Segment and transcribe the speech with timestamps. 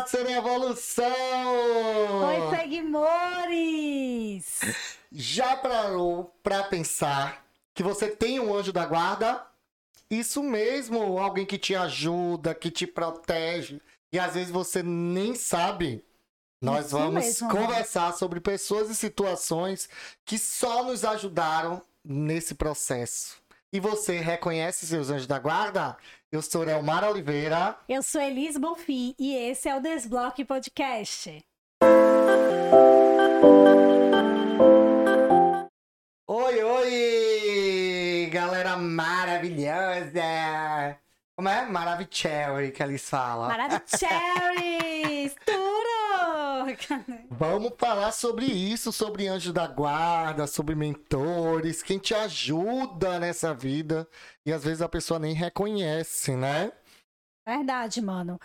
[0.00, 1.04] Pássaro Evolução!
[2.24, 4.60] Oi, Seguimores!
[5.12, 7.44] Já parou pra pensar
[7.74, 9.44] que você tem um anjo da guarda?
[10.10, 13.78] Isso mesmo, alguém que te ajuda, que te protege.
[14.10, 16.02] E às vezes você nem sabe.
[16.62, 19.86] Nós Isso vamos mesmo, conversar sobre pessoas e situações
[20.24, 23.39] que só nos ajudaram nesse processo.
[23.72, 25.96] E você reconhece seus anjos da guarda?
[26.32, 27.78] Eu sou Elmar Oliveira.
[27.88, 31.40] Eu sou Elis Bonfim e esse é o Desbloque Podcast.
[36.26, 40.20] Oi, oi, galera maravilhosa.
[41.36, 41.64] Como é?
[41.64, 43.46] Maravicherry que eles falam.
[43.46, 45.36] Maravilhas!
[47.30, 54.08] Vamos falar sobre isso, sobre anjo da guarda, sobre mentores, quem te ajuda nessa vida.
[54.44, 56.72] E às vezes a pessoa nem reconhece, né?
[57.46, 58.38] Verdade, mano.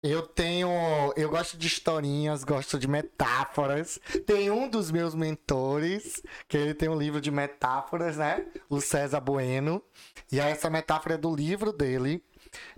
[0.00, 0.68] Eu tenho.
[1.16, 3.98] Eu gosto de historinhas, gosto de metáforas.
[4.24, 8.46] Tem um dos meus mentores, que ele tem um livro de metáforas, né?
[8.68, 9.82] O César Bueno.
[10.30, 12.24] E essa metáfora é do livro dele.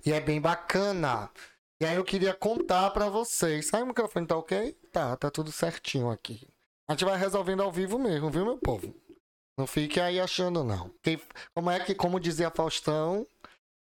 [0.04, 1.30] E é bem bacana.
[1.80, 3.72] E aí eu queria contar pra vocês.
[3.72, 4.72] Aí o microfone tá ok?
[4.92, 6.46] Tá, tá tudo certinho aqui.
[6.86, 8.94] A gente vai resolvendo ao vivo mesmo, viu, meu povo?
[9.56, 10.90] Não fique aí achando, não.
[11.02, 11.18] Quem,
[11.54, 13.26] como é que, como dizia Faustão,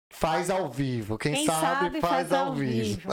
[0.10, 1.18] faz ao vivo.
[1.18, 3.10] Quem, Quem sabe, faz, ao vivo.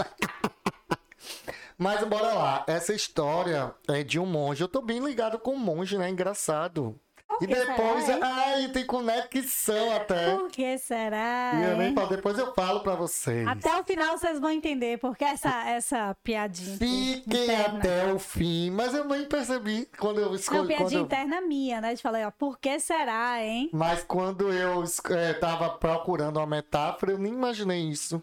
[1.76, 2.64] Mas bora lá.
[2.68, 4.62] Essa história é de um monge.
[4.62, 6.08] Eu tô bem ligado com o monge, né?
[6.08, 6.98] Engraçado.
[7.40, 10.34] E depois, será, ai, tem conexão até.
[10.34, 11.52] Por que será?
[11.54, 13.46] E eu nem falo, depois eu falo pra vocês.
[13.46, 16.78] Até o final vocês vão entender porque essa, essa piadinha.
[16.78, 17.78] Fiquem interna.
[17.78, 18.70] até o fim.
[18.70, 20.60] Mas eu nem percebi quando eu escolhi.
[20.60, 21.04] Quando piadinha eu...
[21.04, 21.94] interna minha, né?
[21.94, 23.70] De falar, ó, por que será, hein?
[23.72, 28.20] Mas quando eu eh, tava procurando uma metáfora, eu nem imaginei isso.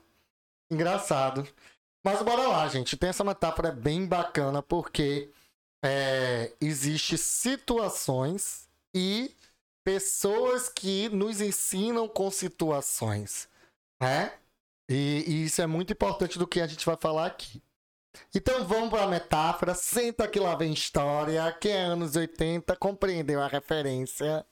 [0.69, 1.47] Engraçado.
[2.03, 2.97] Mas bora lá, gente.
[2.97, 5.29] Tem essa metáfora bem bacana porque
[5.83, 8.64] é, existe situações
[8.95, 9.35] e
[9.83, 13.47] pessoas que nos ensinam com situações,
[14.01, 14.33] né?
[14.89, 17.61] E, e isso é muito importante do que a gente vai falar aqui.
[18.33, 19.75] Então vamos para a metáfora.
[19.75, 21.51] Senta que lá vem história.
[21.59, 24.45] Quem é anos 80 compreendeu a referência.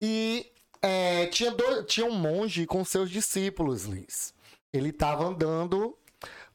[0.00, 0.50] E
[0.80, 4.34] é, tinha, dois- tinha um monge com seus discípulos, Liz.
[4.72, 5.96] Ele estava andando,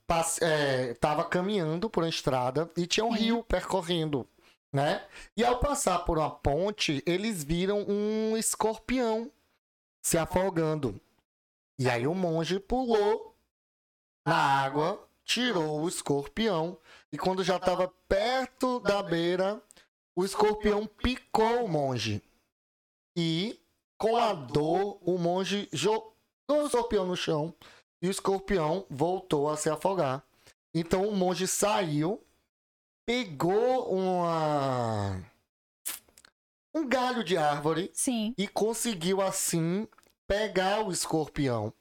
[0.06, 0.94] passe- é,
[1.30, 4.28] caminhando por uma estrada e tinha um rio percorrendo,
[4.72, 5.06] né?
[5.36, 9.32] E ao passar por uma ponte, eles viram um escorpião
[10.02, 11.00] se afogando.
[11.80, 13.36] E aí o monge pulou
[14.26, 16.78] na água, tirou o escorpião
[17.12, 19.62] e quando já estava perto da beira,
[20.16, 22.22] o escorpião picou o monge.
[23.16, 23.60] E,
[23.98, 26.14] com a dor, o monge jogou
[26.50, 27.54] o escorpião no chão
[28.02, 30.24] e o escorpião voltou a se afogar.
[30.74, 32.24] Então o monge saiu,
[33.08, 35.24] pegou uma
[36.76, 38.36] um galho de árvore Sim.
[38.38, 39.88] e conseguiu assim
[40.28, 41.74] pegar o escorpião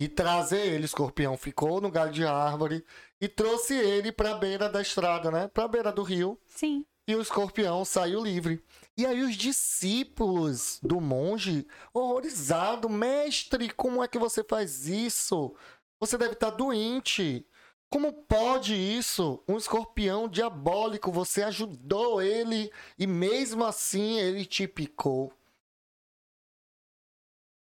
[0.00, 0.84] e trazer ele.
[0.84, 2.84] O escorpião ficou no galho de árvore
[3.20, 5.48] e trouxe ele para a beira da estrada, né?
[5.48, 6.86] Para a beira do rio Sim.
[7.08, 8.62] e o escorpião saiu livre.
[8.96, 15.54] E aí os discípulos do monge, horrorizados, mestre, como é que você faz isso?
[15.98, 17.44] Você deve estar doente.
[17.90, 19.42] Como pode isso?
[19.48, 25.32] Um escorpião diabólico, você ajudou ele e mesmo assim ele te picou.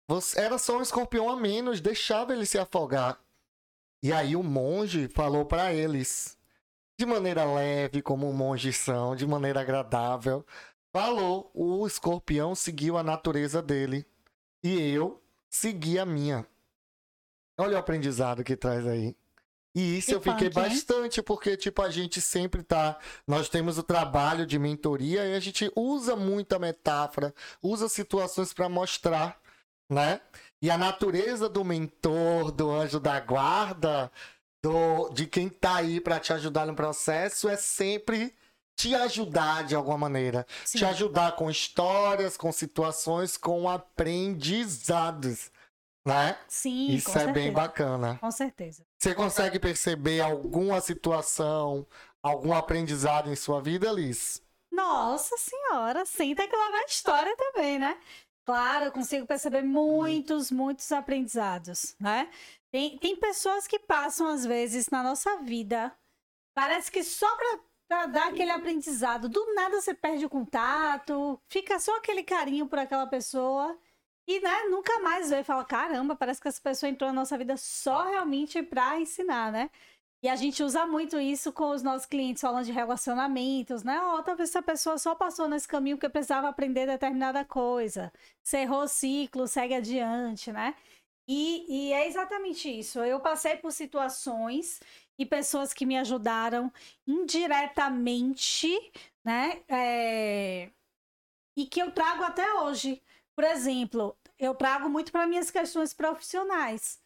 [0.07, 3.22] Você- era só um escorpião a menos, deixava ele se afogar.
[4.01, 6.38] E aí o monge falou para eles:
[7.00, 10.45] de maneira leve, como monges são, de maneira agradável.
[10.94, 14.06] Falou, o escorpião seguiu a natureza dele
[14.63, 16.47] e eu segui a minha.
[17.57, 19.16] Olha o aprendizado que traz aí.
[19.75, 20.69] E isso Que eu fiquei punk, hein?
[20.69, 22.97] bastante, porque, tipo, a gente sempre tá.
[23.28, 28.69] Nós temos o trabalho de mentoria e a gente usa muita metáfora, usa situações para
[28.69, 29.39] mostrar,
[29.89, 30.22] né?
[30.62, 34.12] E a natureza do mentor, do anjo da guarda,
[34.63, 38.33] do, de quem tá aí para te ajudar no processo é sempre
[38.75, 40.45] te ajudar de alguma maneira.
[40.63, 40.80] Sim.
[40.80, 45.51] Te ajudar com histórias, com situações, com aprendizados,
[46.05, 46.38] né?
[46.47, 47.51] Sim, Isso é bem certeza.
[47.51, 48.17] bacana.
[48.19, 48.85] Com certeza.
[49.00, 51.88] Você consegue perceber alguma situação,
[52.21, 54.41] algum aprendizado em sua vida, Liz?
[54.71, 57.97] Nossa senhora, senta que lá vai a história também, né?
[58.45, 62.29] Claro, eu consigo perceber muitos, muitos aprendizados, né?
[62.71, 65.95] Tem, tem pessoas que passam, às vezes, na nossa vida,
[66.56, 67.27] parece que só
[67.88, 69.29] pra dar aquele aprendizado.
[69.29, 73.77] Do nada você perde o contato, fica só aquele carinho por aquela pessoa
[74.27, 77.37] e, né, nunca mais vê e fala: caramba, parece que essa pessoa entrou na nossa
[77.37, 79.69] vida só realmente pra ensinar, né?
[80.23, 84.01] E a gente usa muito isso com os nossos clientes, falando de relacionamentos, né?
[84.01, 88.11] Ou talvez essa pessoa só passou nesse caminho porque precisava aprender determinada coisa.
[88.41, 90.75] Cerrou o ciclo, segue adiante, né?
[91.27, 92.99] E, e é exatamente isso.
[92.99, 94.79] Eu passei por situações
[95.17, 96.71] e pessoas que me ajudaram
[97.05, 98.69] indiretamente,
[99.25, 99.61] né?
[99.67, 100.69] É...
[101.57, 103.01] E que eu trago até hoje.
[103.35, 107.01] Por exemplo, eu trago muito para minhas questões profissionais.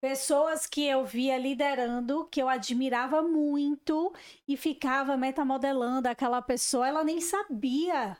[0.00, 4.12] Pessoas que eu via liderando, que eu admirava muito
[4.46, 8.16] e ficava metamodelando aquela pessoa, ela nem sabia.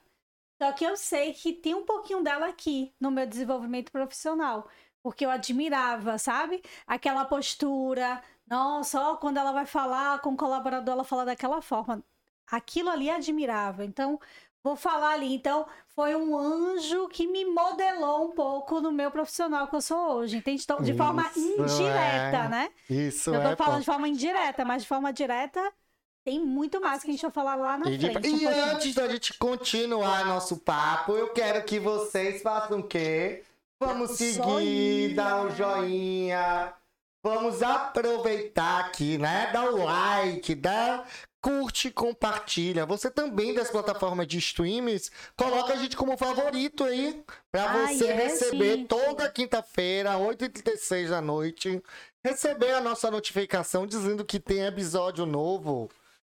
[0.60, 4.68] Só que eu sei que tem um pouquinho dela aqui no meu desenvolvimento profissional,
[5.02, 6.62] porque eu admirava, sabe?
[6.86, 12.02] Aquela postura, nossa, ó, quando ela vai falar com o colaborador, ela fala daquela forma.
[12.46, 13.84] Aquilo ali admirável.
[13.84, 14.20] Então,
[14.66, 15.34] vou falar ali.
[15.34, 20.16] Então, foi um anjo que me modelou um pouco no meu profissional que eu sou
[20.16, 20.62] hoje, entende?
[20.62, 22.48] Então, de Isso forma indireta, é.
[22.48, 22.70] né?
[22.90, 23.56] Isso eu tô é.
[23.56, 23.80] falando pô.
[23.80, 25.60] de forma indireta, mas de forma direta
[26.24, 28.28] tem muito mais que a gente vai falar lá na E, de- frente.
[28.30, 33.44] um e antes da gente continuar nosso papo, eu quero que vocês façam o quê?
[33.78, 35.14] Vamos Um seguir, joinha.
[35.14, 36.74] dar um joinha.
[37.26, 39.50] Vamos aproveitar aqui, né?
[39.52, 41.04] Dá o like, dá
[41.40, 42.86] curte, compartilha.
[42.86, 47.20] Você também das plataformas de streams, coloca a gente como favorito aí,
[47.52, 48.86] Ai, você é, receber sim.
[48.86, 51.82] toda quinta-feira, 8h36 da noite,
[52.24, 55.90] receber a nossa notificação dizendo que tem episódio novo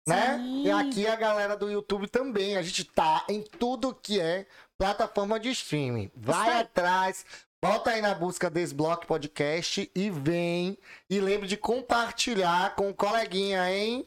[0.06, 0.36] né?
[0.36, 0.64] Sim.
[0.64, 2.56] E aqui a galera do YouTube também.
[2.56, 4.46] A gente tá em tudo que é
[4.76, 6.10] plataforma de streaming.
[6.14, 6.60] Vai aí.
[6.60, 7.24] atrás,
[7.62, 10.76] bota aí na busca Desbloque Podcast e vem.
[11.08, 14.04] E lembre de compartilhar com o coleguinha, hein?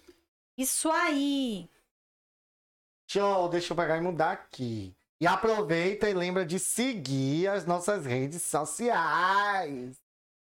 [0.57, 1.69] Isso aí.
[3.09, 4.93] Show, deixa eu pegar e mudar aqui.
[5.21, 9.95] E aproveita e lembra de seguir as nossas redes sociais.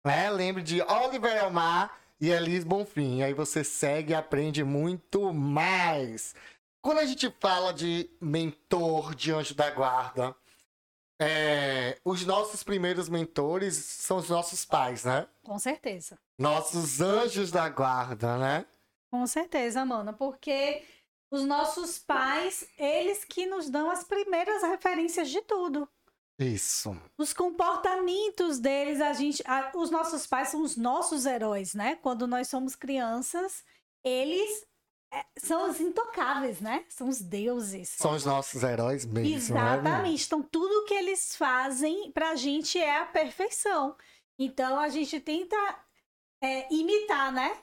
[0.03, 0.31] Né?
[0.31, 3.23] Lembre de Oliver Elmar e Elis Bonfim.
[3.23, 6.35] Aí você segue e aprende muito mais.
[6.81, 10.35] Quando a gente fala de mentor de anjo da guarda,
[11.21, 15.27] é, os nossos primeiros mentores são os nossos pais, né?
[15.43, 16.19] Com certeza.
[16.39, 18.67] Nossos anjos da guarda, né?
[19.11, 20.83] Com certeza, mano, porque
[21.31, 25.89] os nossos pais, eles que nos dão as primeiras referências de tudo.
[26.39, 26.97] Isso.
[27.17, 31.97] Os comportamentos deles, a gente, a- os nossos pais são os nossos heróis, né?
[32.03, 33.65] Quando nós somos crianças,
[34.05, 34.67] eles
[35.37, 36.85] são os intocáveis, né?
[36.89, 37.89] São os deuses.
[37.91, 39.29] São os nossos heróis mesmo.
[39.31, 40.27] né, Exatamente.
[40.27, 43.97] Então, tudo que eles fazem pra gente é a perfeição.
[44.39, 45.57] Então, a gente tenta
[46.43, 47.57] é, imitar, né?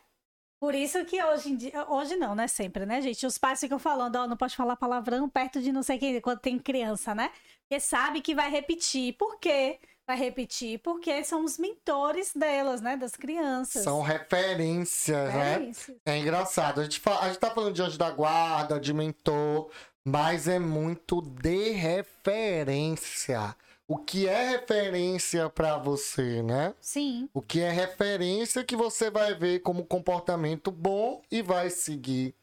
[0.59, 1.85] Por isso que hoje em dia.
[1.89, 2.47] Hoje não, né?
[2.47, 3.25] Sempre, né, gente?
[3.25, 6.39] Os pais ficam falando, ó, não pode falar palavrão perto de não sei quem, quando
[6.39, 7.31] tem criança, né?
[7.61, 9.13] Porque sabe que vai repetir.
[9.13, 9.79] Por quê?
[10.11, 12.97] Vai repetir porque são os mentores delas, né?
[12.97, 13.81] Das crianças.
[13.81, 15.63] São referências, né?
[15.69, 15.95] isso.
[16.05, 16.81] É engraçado.
[16.81, 19.69] A gente, fa- a gente tá falando de anjo da guarda, de mentor,
[20.03, 23.55] mas é muito de referência.
[23.87, 26.73] O que é referência pra você, né?
[26.81, 27.29] Sim.
[27.33, 32.35] O que é referência que você vai ver como comportamento bom e vai seguir.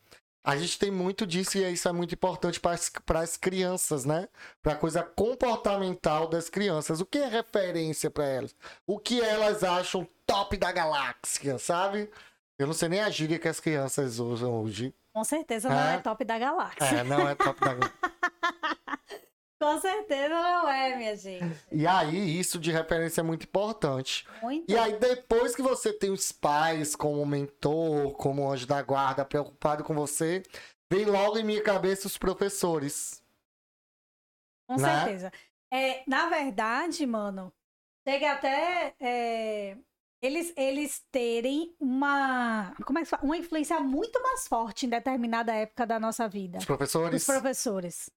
[0.45, 4.29] A gente tem muito disso e isso é muito importante para as crianças, né?
[4.63, 7.01] Para a coisa comportamental das crianças.
[7.01, 8.55] O que é referência para elas?
[8.87, 12.11] O que elas acham top da galáxia, sabe?
[12.59, 14.95] Eu não sei nem a gíria que as crianças usam hoje.
[15.13, 15.95] Com certeza não É.
[15.97, 16.85] é top da galáxia.
[16.99, 17.99] É, não é top da galáxia.
[19.61, 21.67] Com certeza não é, minha gente.
[21.73, 24.27] E aí, isso de referência é muito importante.
[24.41, 24.71] Muito.
[24.71, 29.83] E aí, depois que você tem os pais como mentor, como anjo da guarda, preocupado
[29.83, 30.45] com você,
[30.91, 33.21] vem logo em minha cabeça os professores.
[34.69, 35.01] Com né?
[35.01, 35.33] certeza.
[35.73, 37.53] É, na verdade, mano,
[38.07, 39.77] chega até é,
[40.23, 43.25] eles, eles terem uma, como é que fala?
[43.25, 46.59] uma influência muito mais forte em determinada época da nossa vida.
[46.59, 46.65] Os
[47.23, 48.11] Os professores.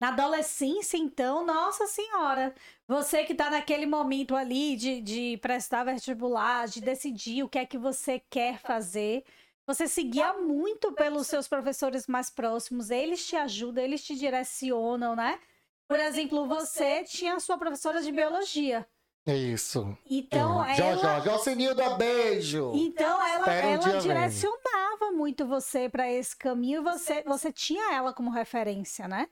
[0.00, 2.54] Na adolescência, então, nossa senhora,
[2.86, 7.66] você que tá naquele momento ali de, de prestar vestibular, de decidir o que é
[7.66, 9.24] que você quer fazer,
[9.66, 15.38] você seguia muito pelos seus professores mais próximos, eles te ajudam, eles te direcionam, né?
[15.88, 18.86] Por exemplo, você tinha a sua professora de biologia.
[19.26, 19.96] É isso.
[20.08, 20.78] Então, É.
[20.78, 22.72] Ela, já, já, Senilda, beijo!
[22.74, 28.14] então ela, Espera ela direcionava muito você para esse caminho e você, você tinha ela
[28.14, 29.28] como referência, né?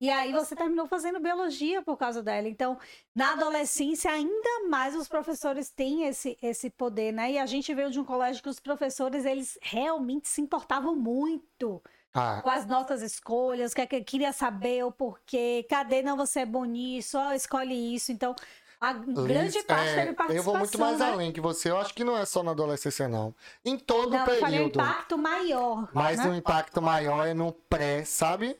[0.00, 2.48] E aí você terminou fazendo biologia por causa dela.
[2.48, 2.78] Então,
[3.14, 7.32] na adolescência, ainda mais os professores têm esse, esse poder, né?
[7.32, 11.82] E a gente veio de um colégio que os professores, eles realmente se importavam muito
[12.14, 16.46] Ah, com as nossas escolhas, que, que queria saber o porquê, cadê não você é
[16.46, 18.12] bom nisso, ó, escolhe isso.
[18.12, 18.34] Então,
[18.80, 20.36] A grande parte é, teve participação.
[20.36, 21.06] Eu vou muito mais né?
[21.06, 21.70] além que você.
[21.70, 23.34] Eu acho que não é só na adolescência, não.
[23.64, 24.80] Em todo Não, o eu falei um período.
[24.80, 25.88] impacto maior.
[25.92, 26.28] Mas né?
[26.28, 28.56] o impacto maior é no pré, sabe?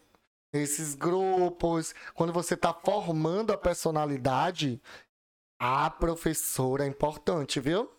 [0.53, 1.95] Esses grupos.
[2.15, 4.81] Quando você tá formando a personalidade,
[5.59, 7.91] a professora é importante, viu?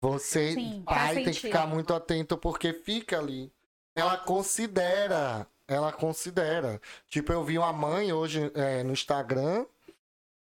[0.00, 3.52] Você, Sim, pai, tem que ficar muito atento porque fica ali.
[3.94, 5.46] Ela considera.
[5.68, 6.80] Ela considera.
[7.08, 9.66] Tipo, eu vi uma mãe hoje é, no Instagram.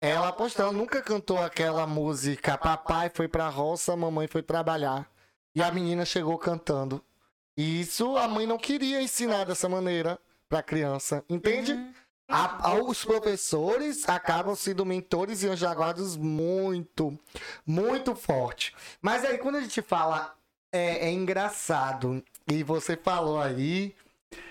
[0.01, 5.09] Ela postando, nunca cantou aquela música Papai foi pra roça, mamãe foi trabalhar.
[5.55, 7.05] E a menina chegou cantando.
[7.57, 10.19] E isso a mãe não queria ensinar dessa maneira
[10.53, 11.73] pra criança, entende?
[11.73, 11.95] Uhum.
[12.29, 17.19] A- a- os professores acabam sendo mentores e anjos muito,
[17.67, 18.75] muito forte.
[19.01, 20.35] Mas aí quando a gente fala,
[20.71, 23.95] é, é engraçado, e você falou aí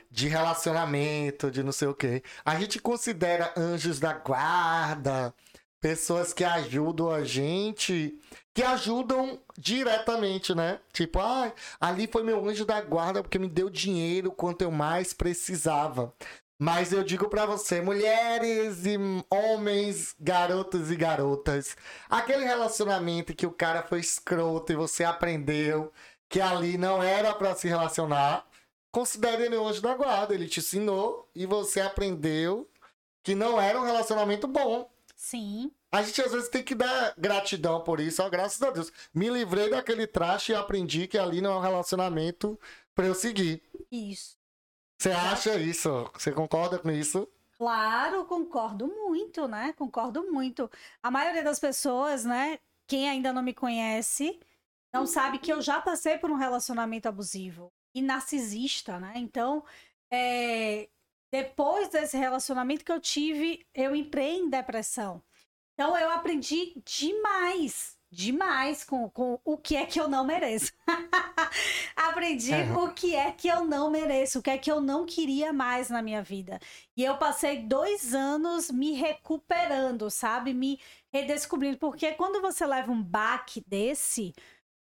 [0.10, 2.24] de relacionamento, de não sei o quê.
[2.44, 5.32] A gente considera anjos da guarda,
[5.82, 8.18] pessoas que ajudam a gente,
[8.54, 10.80] que ajudam diretamente, né?
[10.94, 15.12] Tipo, ah, ali foi meu anjo da guarda porque me deu dinheiro quanto eu mais
[15.12, 16.14] precisava.
[16.60, 18.96] Mas eu digo pra você, mulheres e
[19.32, 21.76] homens, garotos e garotas,
[22.08, 25.92] aquele relacionamento que o cara foi escroto e você aprendeu
[26.30, 28.46] que ali não era pra se relacionar,
[28.92, 30.36] considere ele anjo da guarda.
[30.36, 32.70] Ele te ensinou e você aprendeu
[33.24, 34.88] que não era um relacionamento bom.
[35.22, 35.72] Sim.
[35.92, 38.92] A gente às vezes tem que dar gratidão por isso, ó, graças a Deus.
[39.14, 42.60] Me livrei daquele traste e aprendi que ali não é um relacionamento
[42.96, 43.62] pra eu seguir.
[43.92, 44.36] Isso.
[44.98, 46.10] Você acha isso?
[46.16, 47.28] Você concorda com isso?
[47.56, 49.74] Claro, concordo muito, né?
[49.74, 50.68] Concordo muito.
[51.04, 52.58] A maioria das pessoas, né?
[52.88, 54.40] Quem ainda não me conhece,
[54.92, 59.14] não sabe que eu já passei por um relacionamento abusivo e narcisista, né?
[59.18, 59.64] Então,
[60.12, 60.90] é,
[61.32, 65.22] depois desse relacionamento que eu tive, eu entrei em depressão.
[65.74, 70.72] Então, eu aprendi demais, demais com, com o que é que eu não mereço.
[71.96, 72.86] aprendi Uhum.
[72.86, 75.90] o que é que eu não mereço, o que é que eu não queria mais
[75.90, 76.60] na minha vida.
[76.96, 80.54] E eu passei dois anos me recuperando, sabe?
[80.54, 80.80] Me
[81.14, 81.78] redescobrindo.
[81.78, 84.34] Porque quando você leva um baque desse,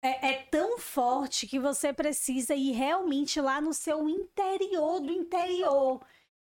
[0.04, 6.02] é, é tão forte que você precisa ir realmente lá no seu interior do interior.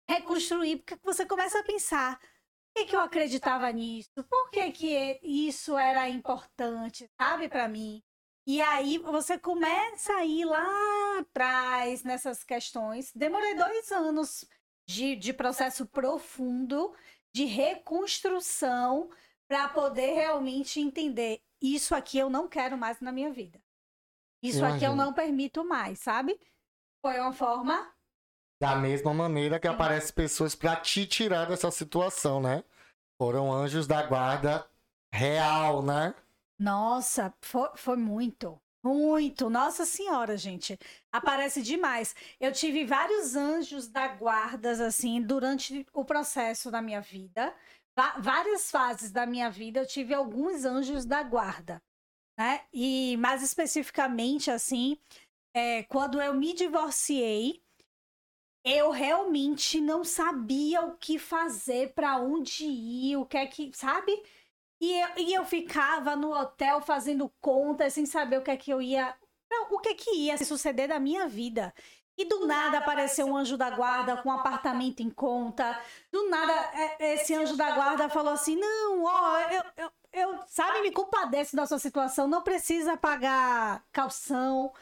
[0.10, 2.20] Reconstruir, porque você começa a pensar.
[2.20, 4.24] Por que, que eu acreditava nisso?
[4.30, 8.04] Por que, que isso era importante, sabe, para mim?
[8.46, 13.12] E aí você começa a ir lá atrás nessas questões.
[13.14, 14.46] Demorei dois anos
[14.88, 16.96] de, de processo profundo
[17.34, 19.10] de reconstrução
[19.48, 23.62] para poder realmente entender isso aqui eu não quero mais na minha vida.
[24.42, 26.40] Isso aqui eu não permito mais, sabe?
[27.02, 27.92] Foi uma forma.
[28.60, 32.64] Da mesma maneira que aparecem pessoas pra te tirar dessa situação, né?
[33.22, 34.68] Foram anjos da guarda
[35.14, 36.16] real, né?
[36.60, 38.60] Nossa, foi, foi muito.
[38.84, 39.50] Muito.
[39.50, 40.78] Nossa Senhora, gente.
[41.12, 42.16] Aparece demais.
[42.40, 47.54] Eu tive vários anjos da guardas, assim, durante o processo da minha vida.
[48.20, 51.82] Várias fases da minha vida, eu tive alguns anjos da guarda,
[52.38, 52.64] né?
[52.72, 55.00] E mais especificamente, assim,
[55.56, 57.60] é, quando eu me divorciei,
[58.68, 64.12] eu realmente não sabia o que fazer, para onde ir, o que é que, sabe?
[64.80, 68.72] E eu, e eu ficava no hotel fazendo contas sem saber o que é que
[68.72, 69.16] eu ia.
[69.72, 71.74] O que é que ia suceder da minha vida.
[72.18, 75.80] E do nada apareceu um anjo da guarda com um apartamento em conta.
[76.12, 80.82] Do nada, é, esse anjo da guarda falou assim: não, ó, eu, eu, eu sabe,
[80.82, 84.74] me compadeço da sua situação, não precisa pagar calção.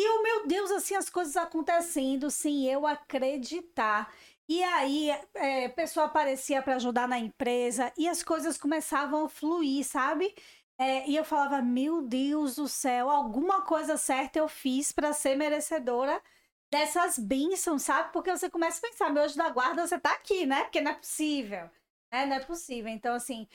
[0.00, 4.14] E o meu Deus, assim, as coisas acontecendo sem eu acreditar.
[4.48, 9.84] E aí, é, pessoa aparecia para ajudar na empresa e as coisas começavam a fluir,
[9.84, 10.32] sabe?
[10.78, 15.36] É, e eu falava, meu Deus do céu, alguma coisa certa eu fiz para ser
[15.36, 16.22] merecedora
[16.70, 18.12] dessas bênçãos, sabe?
[18.12, 20.62] Porque você começa a pensar, meu anjo da guarda, você tá aqui, né?
[20.62, 21.68] Porque não é possível,
[22.12, 22.24] né?
[22.24, 22.88] Não é possível.
[22.92, 23.48] Então, assim,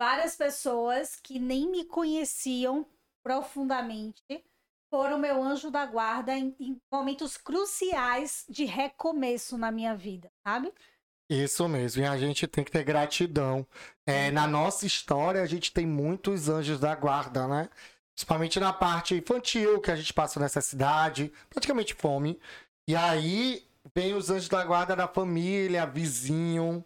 [0.00, 2.86] várias pessoas que nem me conheciam
[3.22, 4.42] profundamente
[4.92, 10.70] foram meu anjo da guarda em, em momentos cruciais de recomeço na minha vida, sabe?
[11.30, 13.66] Isso mesmo, e a gente tem que ter gratidão.
[14.04, 17.70] É, na nossa história, a gente tem muitos anjos da guarda, né?
[18.14, 22.38] Principalmente na parte infantil, que a gente passa nessa cidade, praticamente fome.
[22.86, 26.84] E aí vem os anjos da guarda da família, vizinho,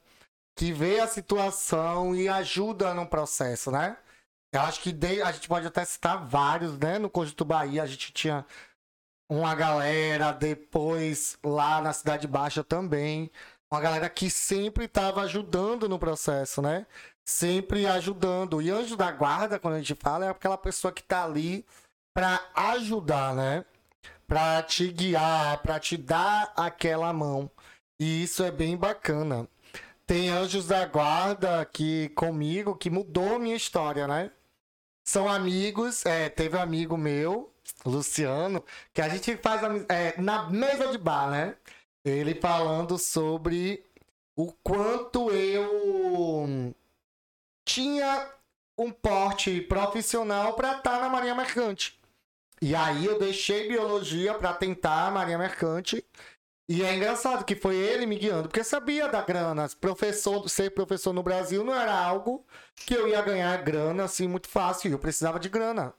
[0.55, 3.97] que vê a situação e ajuda no processo, né?
[4.53, 6.99] Eu acho que de- a gente pode até citar vários, né?
[6.99, 8.45] No Conjunto Bahia a gente tinha
[9.31, 13.31] uma galera, depois lá na Cidade Baixa também,
[13.71, 16.87] uma galera que sempre estava ajudando no processo, né?
[17.29, 18.63] Sempre ajudando.
[18.63, 21.67] E anjo da guarda, quando a gente fala, é aquela pessoa que tá ali
[22.15, 23.65] para ajudar, né?
[24.29, 27.51] Para te guiar, para te dar aquela mão.
[28.01, 29.49] E isso é bem bacana.
[30.07, 34.31] Tem anjos da guarda aqui comigo que mudou minha história, né?
[35.05, 37.53] São amigos, é, teve um amigo meu,
[37.85, 41.57] Luciano, que a gente faz é, na mesa de bar, né?
[42.05, 43.85] Ele falando sobre
[44.37, 46.73] o quanto eu
[47.65, 48.31] tinha
[48.79, 51.99] um porte profissional para estar na Marinha Mercante.
[52.63, 56.05] E aí eu deixei biologia para tentar a Marinha Mercante.
[56.69, 59.69] E é engraçado que foi ele me guiando, porque sabia da grana.
[59.81, 62.45] Professor, ser professor no Brasil não era algo
[62.75, 64.91] que eu ia ganhar grana assim muito fácil.
[64.91, 65.95] Eu precisava de grana.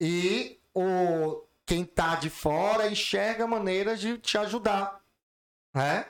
[0.00, 5.00] E o quem tá de fora enxerga maneiras de te ajudar,
[5.72, 6.06] né?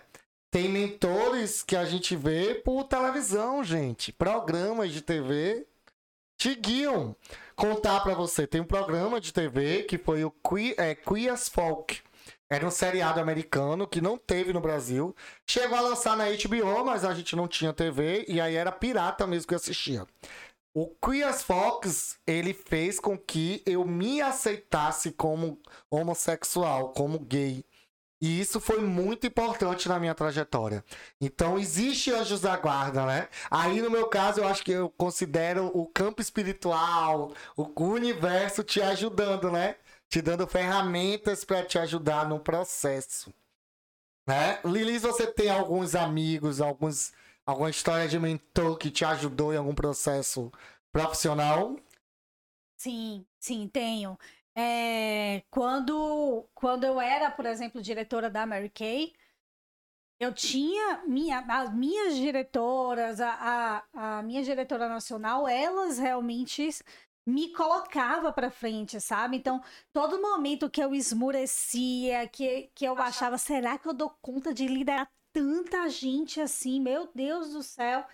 [0.51, 4.13] Tem mentores que a gente vê por televisão, gente.
[4.13, 5.67] Programas de TV
[6.37, 7.15] te guiam.
[7.55, 11.49] Contar para você, tem um programa de TV que foi o Que, é, Queer as
[11.49, 12.03] Folk.
[12.53, 15.17] Era um seriado americano que não teve no Brasil.
[15.49, 19.27] Chegou a lançar na HBO, mas a gente não tinha TV e aí era pirata
[19.27, 20.07] mesmo que eu assistia.
[20.75, 25.59] O Queer as Fox, ele fez com que eu me aceitasse como
[25.91, 27.65] homossexual, como gay.
[28.21, 30.85] E isso foi muito importante na minha trajetória.
[31.19, 33.29] Então, existe anjos da guarda, né?
[33.51, 38.83] Aí, no meu caso, eu acho que eu considero o campo espiritual, o universo te
[38.83, 39.77] ajudando, né?
[40.13, 43.33] Te dando ferramentas para te ajudar no processo.
[44.29, 44.61] Né?
[44.63, 47.15] Lilis, você tem alguns amigos, alguns,
[47.47, 50.53] alguma história de mentor que te ajudou em algum processo
[50.93, 51.81] profissional?
[52.77, 54.19] Sim, sim, tenho.
[54.55, 59.15] É, quando, quando eu era, por exemplo, diretora da Mary Kay,
[60.21, 66.69] eu tinha minha, as minhas diretoras, a, a, a minha diretora nacional, elas realmente
[67.27, 69.37] me colocava para frente, sabe?
[69.37, 69.63] Então,
[69.93, 74.67] todo momento que eu esmurecia, que, que eu achava, será que eu dou conta de
[74.67, 76.81] liderar tanta gente assim?
[76.81, 78.05] Meu Deus do céu.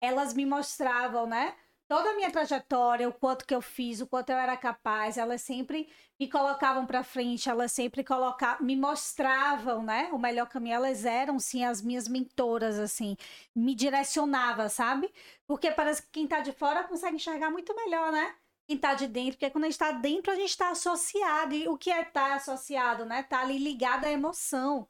[0.00, 1.54] Elas me mostravam, né?
[1.88, 5.42] toda a minha trajetória, o quanto que eu fiz, o quanto eu era capaz, elas
[5.42, 10.74] sempre me colocavam para frente, elas sempre colocavam, me mostravam, né, o melhor caminho.
[10.74, 13.16] Elas eram sim as minhas mentoras assim,
[13.54, 15.12] me direcionava, sabe?
[15.46, 18.34] Porque parece que quem tá de fora consegue enxergar muito melhor, né?
[18.66, 21.54] Quem tá de dentro, porque quando a gente tá dentro, a gente tá associado.
[21.54, 23.22] E o que é estar tá associado, né?
[23.22, 24.88] Tá ali ligado à emoção.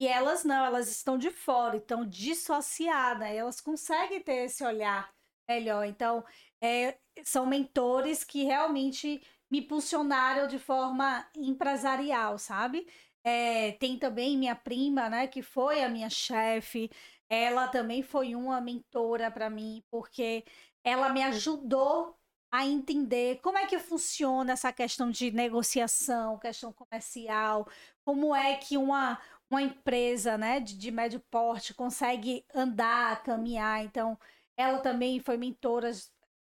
[0.00, 5.12] E elas não, elas estão de fora, estão dissociadas, elas conseguem ter esse olhar
[5.48, 5.84] melhor.
[5.86, 6.24] Então,
[6.62, 12.86] é, são mentores que realmente me impulsionaram de forma empresarial, sabe?
[13.24, 16.90] É, tem também minha prima, né, que foi a minha chefe.
[17.28, 20.44] Ela também foi uma mentora para mim, porque
[20.84, 22.17] ela me ajudou
[22.50, 27.68] a entender como é que funciona essa questão de negociação, questão comercial,
[28.04, 33.84] como é que uma, uma empresa né, de, de médio porte consegue andar, caminhar.
[33.84, 34.18] Então,
[34.56, 35.90] ela também foi mentora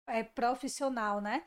[0.08, 1.42] é, profissional, né?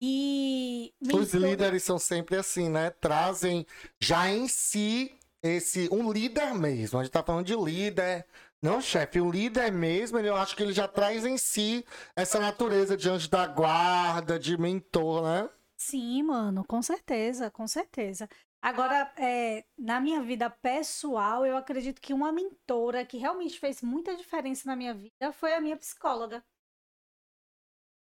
[0.00, 2.90] E os líderes são sempre assim, né?
[2.90, 3.66] Trazem
[3.98, 6.98] já em si esse um líder mesmo.
[6.98, 8.26] A gente tá falando de líder,
[8.62, 10.18] não chefe, o líder mesmo.
[10.18, 11.84] Eu acho que ele já traz em si
[12.16, 15.48] essa natureza de anjo da guarda, de mentor, né?
[15.78, 18.28] Sim, mano, com certeza, com certeza.
[18.62, 24.16] Agora, é, na minha vida pessoal, eu acredito que uma mentora que realmente fez muita
[24.16, 26.42] diferença na minha vida foi a minha psicóloga.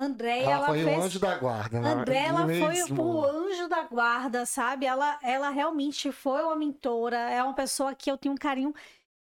[0.01, 0.97] André, ela, ela foi fez...
[0.97, 1.89] o anjo da guarda, né?
[1.89, 2.95] André, ela mesmo.
[2.95, 4.85] foi o anjo da guarda, sabe?
[4.85, 8.73] Ela, ela realmente foi uma mentora, é uma pessoa que eu tenho um carinho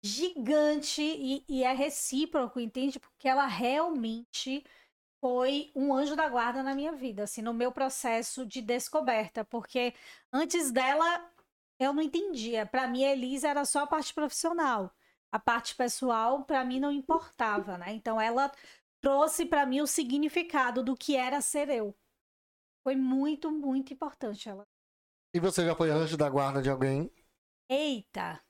[0.06, 3.00] gigante e, e é recíproco, entende?
[3.00, 4.64] Porque ela realmente
[5.20, 9.94] foi um anjo da guarda na minha vida, assim, no meu processo de descoberta, porque
[10.32, 11.28] antes dela
[11.78, 12.64] eu não entendia.
[12.64, 14.94] Para mim, a Elisa era só a parte profissional.
[15.32, 17.92] A parte pessoal, para mim, não importava, né?
[17.92, 18.50] Então, ela
[19.00, 21.94] trouxe para mim o significado do que era ser eu.
[22.84, 24.64] Foi muito, muito importante ela.
[25.34, 27.10] E você já foi anjo da guarda de alguém?
[27.68, 28.45] Eita!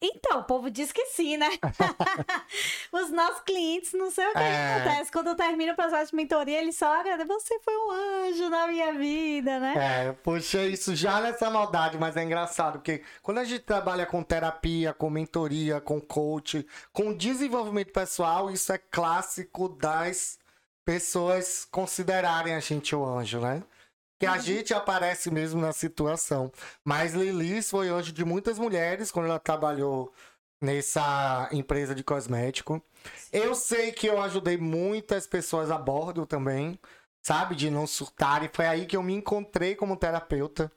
[0.00, 1.48] Então, o povo diz que sim, né?
[2.92, 4.74] Os nossos clientes, não sei o que, é...
[4.76, 5.12] acontece.
[5.12, 8.92] Quando termina o processo de mentoria, eles só, olha, você foi um anjo na minha
[8.94, 9.74] vida, né?
[10.08, 14.22] É, puxa, isso já nessa maldade, mas é engraçado, porque quando a gente trabalha com
[14.22, 20.38] terapia, com mentoria, com coach, com desenvolvimento pessoal, isso é clássico das
[20.84, 23.62] pessoas considerarem a gente o anjo, né?
[24.24, 26.50] Que a gente aparece mesmo na situação.
[26.82, 30.12] Mas Lilis foi anjo de muitas mulheres quando ela trabalhou
[30.60, 32.82] nessa empresa de cosmético.
[33.30, 36.78] Eu sei que eu ajudei muitas pessoas a bordo também,
[37.22, 37.54] sabe?
[37.54, 38.42] De não surtar.
[38.42, 40.72] E foi aí que eu me encontrei como terapeuta.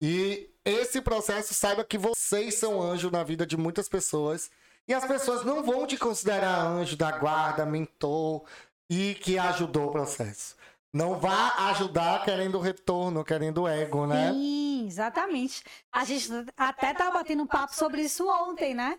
[0.00, 4.50] E esse processo, saiba que vocês são anjo na vida de muitas pessoas.
[4.86, 8.44] E as pessoas não vão te considerar anjo da guarda, mentor
[8.90, 10.56] e que ajudou o processo.
[10.92, 14.30] Não vá ajudar querendo retorno, querendo ego, né?
[14.32, 15.64] Sim, exatamente.
[15.90, 18.98] A gente até tava batendo um papo sobre isso ontem, né?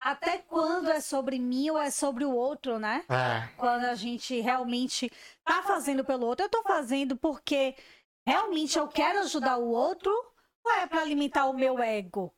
[0.00, 3.04] Até quando é sobre mim ou é sobre o outro, né?
[3.08, 3.48] É.
[3.56, 5.10] Quando a gente realmente
[5.44, 7.76] tá fazendo pelo outro, eu tô fazendo porque
[8.26, 10.10] realmente eu quero ajudar o outro
[10.64, 12.32] ou é para alimentar o meu ego?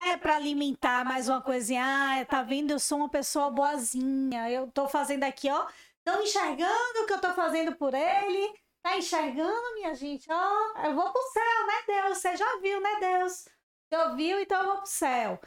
[0.00, 2.70] É para alimentar mais uma coisinha, ah, tá vendo?
[2.70, 4.48] Eu sou uma pessoa boazinha.
[4.48, 5.66] Eu tô fazendo aqui, ó,
[6.08, 8.58] Estão enxergando o que eu tô fazendo por ele?
[8.82, 10.26] Tá enxergando, minha gente?
[10.32, 12.16] Ó, oh, eu vou pro céu, né, Deus?
[12.16, 13.44] Você já viu, né, Deus?
[13.84, 15.38] Você ouviu, então eu vou pro céu.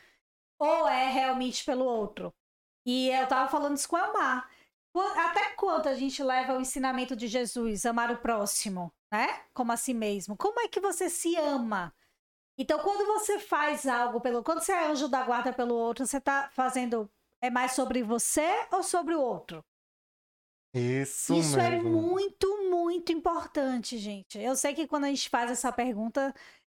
[0.60, 2.32] Ou é realmente pelo outro?
[2.86, 4.47] E eu tava falando isso com Amar.
[5.26, 9.43] Até quanto a gente leva o ensinamento de Jesus, amar o próximo, né?
[9.56, 10.38] Como a si mesmo.
[10.38, 11.91] Como é que você se ama?
[12.56, 14.43] Então, quando você faz algo pelo.
[14.43, 17.10] Quando você é anjo da guarda pelo outro, você tá fazendo.
[17.41, 19.65] É mais sobre você ou sobre o outro?
[20.73, 21.88] Isso, Isso é mesmo.
[21.89, 24.39] é muito, muito importante, gente.
[24.39, 26.34] Eu sei que quando a gente faz essa pergunta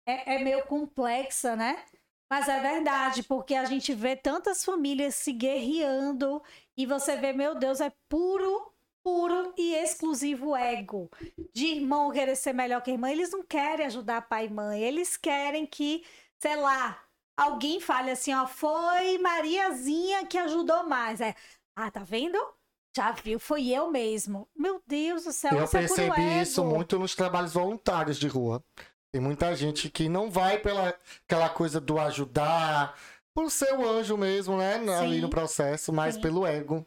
[0.07, 1.85] é, é meio complexa, né?
[2.31, 6.43] Mas é verdade, porque a gente vê tantas famílias se guerreando
[6.77, 8.73] e você vê, meu Deus, é puro,
[9.05, 11.09] puro e exclusivo ego.
[11.55, 13.11] De irmão querer ser melhor que irmã.
[13.11, 16.05] Eles não querem ajudar pai e mãe, eles querem que,
[16.41, 17.05] sei lá,
[17.37, 21.21] alguém fale assim, ó, foi Mariazinha que ajudou mais.
[21.21, 21.35] É,
[21.77, 22.39] ah, tá vendo?
[22.97, 24.49] Já viu, foi eu mesmo.
[24.57, 28.63] Meu Deus do céu, Eu é percebi isso muito nos trabalhos voluntários de rua.
[29.13, 32.97] Tem muita gente que não vai pela aquela coisa do ajudar,
[33.35, 34.79] por ser o anjo mesmo, né?
[34.79, 36.21] Sim, ali no processo, mas sim.
[36.21, 36.87] pelo ego.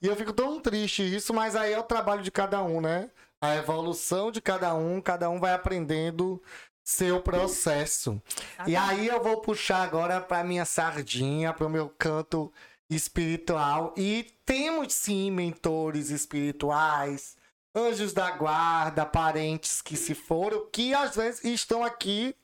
[0.00, 3.10] E eu fico tão triste isso, mas aí é o trabalho de cada um, né?
[3.40, 6.40] A evolução de cada um, cada um vai aprendendo
[6.84, 8.20] seu processo.
[8.66, 12.52] E aí eu vou puxar agora para minha sardinha, para o meu canto
[12.90, 13.94] espiritual.
[13.96, 17.36] E temos sim mentores espirituais,
[17.74, 22.34] anjos da guarda, parentes que se foram, que às vezes estão aqui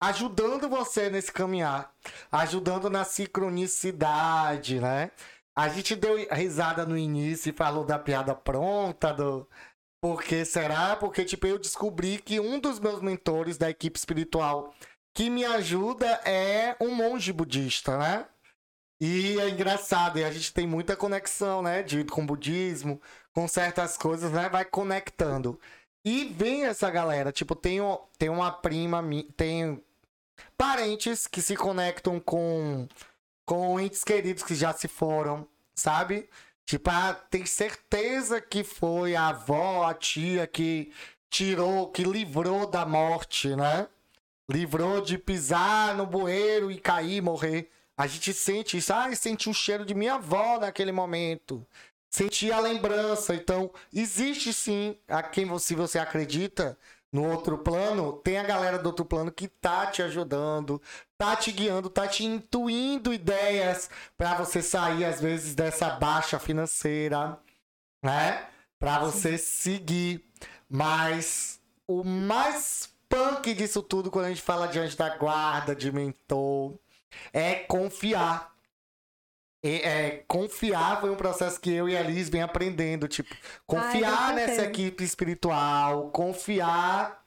[0.00, 1.94] ajudando você nesse caminhar,
[2.30, 5.12] ajudando na sincronicidade, né?
[5.54, 9.46] A gente deu risada no início e falou da piada pronta, do
[10.00, 10.96] porque será?
[10.96, 14.74] Porque tipo eu descobri que um dos meus mentores da equipe espiritual
[15.14, 18.26] que me ajuda é um monge budista, né?
[19.04, 21.82] E é engraçado, e a gente tem muita conexão, né?
[21.82, 23.02] De, com o budismo,
[23.34, 24.48] com certas coisas, né?
[24.48, 25.58] Vai conectando.
[26.04, 27.80] E vem essa galera, tipo, tem,
[28.16, 29.02] tem uma prima,
[29.36, 29.82] tem
[30.56, 32.86] parentes que se conectam com,
[33.44, 36.28] com entes queridos que já se foram, sabe?
[36.64, 40.92] Tipo, ah, tem certeza que foi a avó, a tia que
[41.28, 43.88] tirou, que livrou da morte, né?
[44.48, 47.68] Livrou de pisar no bueiro e cair, morrer.
[47.96, 48.92] A gente sente isso.
[48.92, 51.66] Ah, senti o cheiro de minha avó naquele momento.
[52.10, 53.34] Senti a lembrança.
[53.34, 56.78] Então, existe sim, a quem você, você acredita
[57.12, 60.80] no outro plano, tem a galera do outro plano que tá te ajudando,
[61.18, 67.38] tá te guiando, tá te intuindo ideias para você sair às vezes dessa baixa financeira,
[68.02, 68.48] né?
[68.78, 70.24] Para você seguir.
[70.68, 76.78] Mas o mais punk disso tudo quando a gente fala diante da guarda, de mentor,
[77.32, 78.52] é confiar.
[79.64, 83.06] É, é, confiar foi um processo que eu e a Liz vem aprendendo.
[83.06, 83.34] Tipo,
[83.66, 87.22] confiar Ai, nessa equipe espiritual, confiar.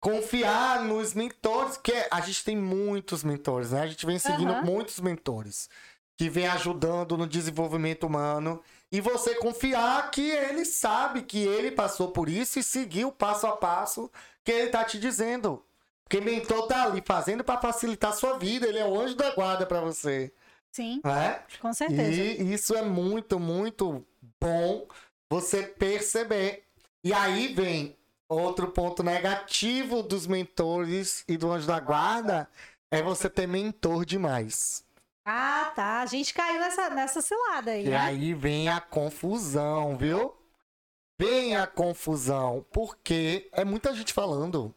[0.00, 3.82] Confiar nos mentores, que a gente tem muitos mentores, né?
[3.82, 4.64] A gente vem seguindo uhum.
[4.64, 5.68] muitos mentores
[6.16, 8.62] que vem ajudando no desenvolvimento humano.
[8.90, 13.56] E você confiar que ele sabe que ele passou por isso e seguiu passo a
[13.56, 14.10] passo
[14.44, 15.64] que ele tá te dizendo.
[16.12, 18.66] Porque mentor tá ali fazendo para facilitar a sua vida.
[18.66, 20.30] Ele é o anjo da guarda para você.
[20.70, 21.00] Sim.
[21.06, 21.40] É?
[21.58, 22.20] Com certeza.
[22.22, 24.04] E isso é muito, muito
[24.38, 24.86] bom
[25.30, 26.64] você perceber.
[27.02, 27.96] E aí vem
[28.28, 32.46] outro ponto negativo dos mentores e do anjo da guarda
[32.90, 34.84] é você ter mentor demais.
[35.24, 36.02] Ah, tá.
[36.02, 37.86] A gente caiu nessa, nessa cilada aí.
[37.86, 37.96] E né?
[37.96, 40.36] aí vem a confusão, viu?
[41.18, 42.66] Vem a confusão.
[42.70, 44.74] Porque é muita gente falando.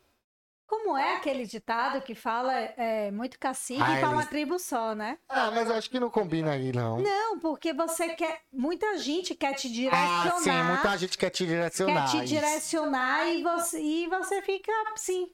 [0.68, 4.26] Como é aquele ditado que fala é, muito cacique ah, e fala eles...
[4.26, 5.20] uma tribo só, né?
[5.30, 6.98] Ah, mas acho que não combina aí, não.
[7.00, 8.42] Não, porque você quer.
[8.52, 10.36] Muita gente quer te direcionar.
[10.36, 12.12] Ah, sim, muita gente quer te direcionar.
[12.12, 15.30] Quer te direcionar e você, e você fica assim.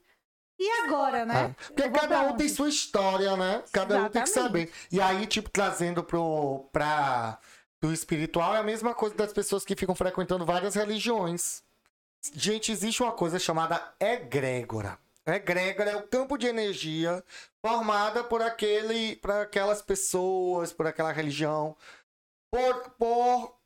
[0.60, 1.56] E agora, né?
[1.58, 1.65] É.
[1.74, 3.63] Porque cada um tem sua história, né?
[3.72, 4.10] Cada Exatamente.
[4.10, 4.72] um tem que saber.
[4.91, 7.39] E aí, tipo, trazendo pro, pra,
[7.80, 11.63] do espiritual, é a mesma coisa das pessoas que ficam frequentando várias religiões.
[12.36, 15.00] Gente, existe uma coisa chamada egrégora.
[15.25, 17.23] Egrégora é o campo de energia
[17.63, 21.75] formada por aquele, por aquelas pessoas, por aquela religião,
[22.51, 23.62] por, por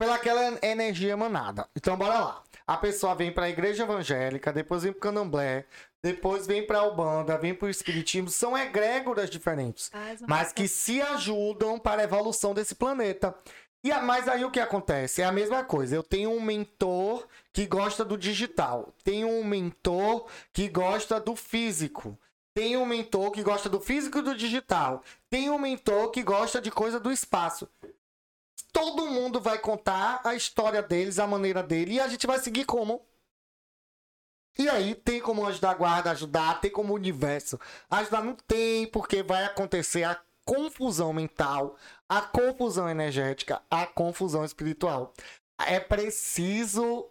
[0.00, 1.68] pela aquela energia emanada.
[1.76, 2.42] Então, bora lá.
[2.66, 5.66] A pessoa vem para a igreja evangélica, depois vem para o candomblé,
[6.02, 8.30] depois vem para a Ubanda, vem para o espiritismo.
[8.30, 9.90] São egrégoras diferentes,
[10.26, 13.34] mas que se ajudam para a evolução desse planeta.
[13.82, 15.22] E a, mas aí o que acontece?
[15.22, 15.94] É a mesma coisa.
[15.94, 22.18] Eu tenho um mentor que gosta do digital, tenho um mentor que gosta do físico.
[22.52, 25.02] Tem um mentor que gosta do físico e do digital.
[25.30, 27.68] Tem um mentor que gosta de coisa do espaço
[28.72, 32.64] todo mundo vai contar a história deles, a maneira dele, e a gente vai seguir
[32.64, 33.04] como.
[34.58, 38.22] E aí, tem como ajudar guarda, ajudar, tem como o universo ajudar?
[38.22, 41.76] Não tem, porque vai acontecer a confusão mental,
[42.08, 45.12] a confusão energética, a confusão espiritual.
[45.66, 47.10] É preciso.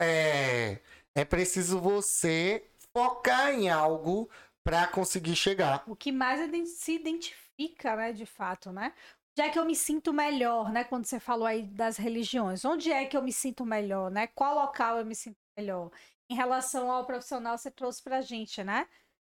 [0.00, 0.80] É,
[1.14, 4.28] é preciso você focar em algo
[4.64, 5.82] para conseguir chegar.
[5.86, 8.92] O que mais se identifica, né, de fato, né?
[9.32, 10.84] Onde é que eu me sinto melhor, né?
[10.84, 14.26] Quando você falou aí das religiões, onde é que eu me sinto melhor, né?
[14.26, 15.90] Qual local eu me sinto melhor?
[16.30, 18.86] Em relação ao profissional, você trouxe pra gente, né?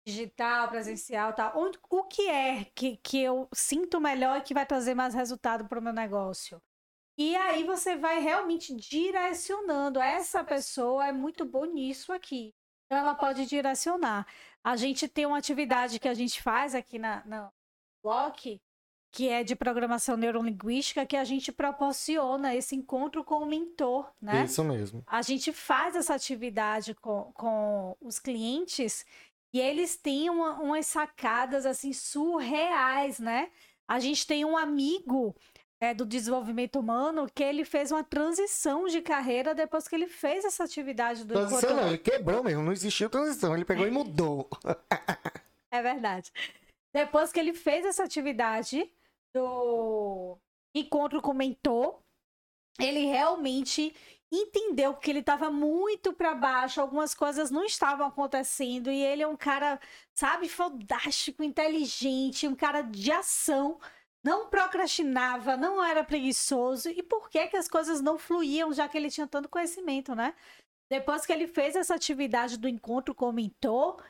[0.08, 1.52] Digital, presencial, tal.
[1.54, 5.68] Onde, o que é que, que eu sinto melhor e que vai trazer mais resultado
[5.68, 6.62] para o meu negócio?
[7.18, 10.00] E aí você vai realmente direcionando.
[10.00, 12.54] Essa pessoa é muito boa nisso aqui.
[12.86, 14.26] Então ela pode direcionar.
[14.64, 17.52] A gente tem uma atividade que a gente faz aqui na, na
[18.02, 18.58] Block,
[19.10, 24.44] que é de programação neurolinguística, que a gente proporciona esse encontro com o mentor, né?
[24.44, 25.02] Isso mesmo.
[25.06, 29.04] A gente faz essa atividade com, com os clientes
[29.52, 33.50] e eles têm uma, umas sacadas assim surreais, né?
[33.86, 35.34] A gente tem um amigo
[35.80, 40.44] é, do desenvolvimento humano que ele fez uma transição de carreira depois que ele fez
[40.44, 44.48] essa atividade do Transição não, ele quebrou mesmo, não existiu transição, ele pegou e mudou.
[45.70, 46.30] é verdade.
[46.92, 48.90] Depois que ele fez essa atividade,
[49.32, 50.38] do
[50.74, 52.00] encontro com o mentor,
[52.78, 53.94] ele realmente
[54.30, 59.26] entendeu que ele estava muito para baixo, algumas coisas não estavam acontecendo e ele é
[59.26, 59.80] um cara,
[60.14, 63.80] sabe, fantástico, inteligente, um cara de ação,
[64.22, 66.90] não procrastinava, não era preguiçoso.
[66.90, 70.34] E por que que as coisas não fluíam, já que ele tinha tanto conhecimento, né?
[70.90, 74.02] Depois que ele fez essa atividade do encontro com o mentor,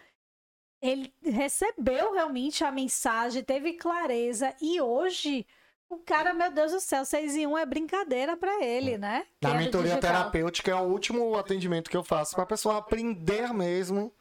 [0.81, 5.47] ele recebeu realmente a mensagem, teve clareza e hoje
[5.91, 9.25] o cara, meu Deus do céu, 6 em 1 é brincadeira para ele, né?
[9.41, 14.13] Na mentoria terapêutica é o último atendimento que eu faço para a pessoa aprender mesmo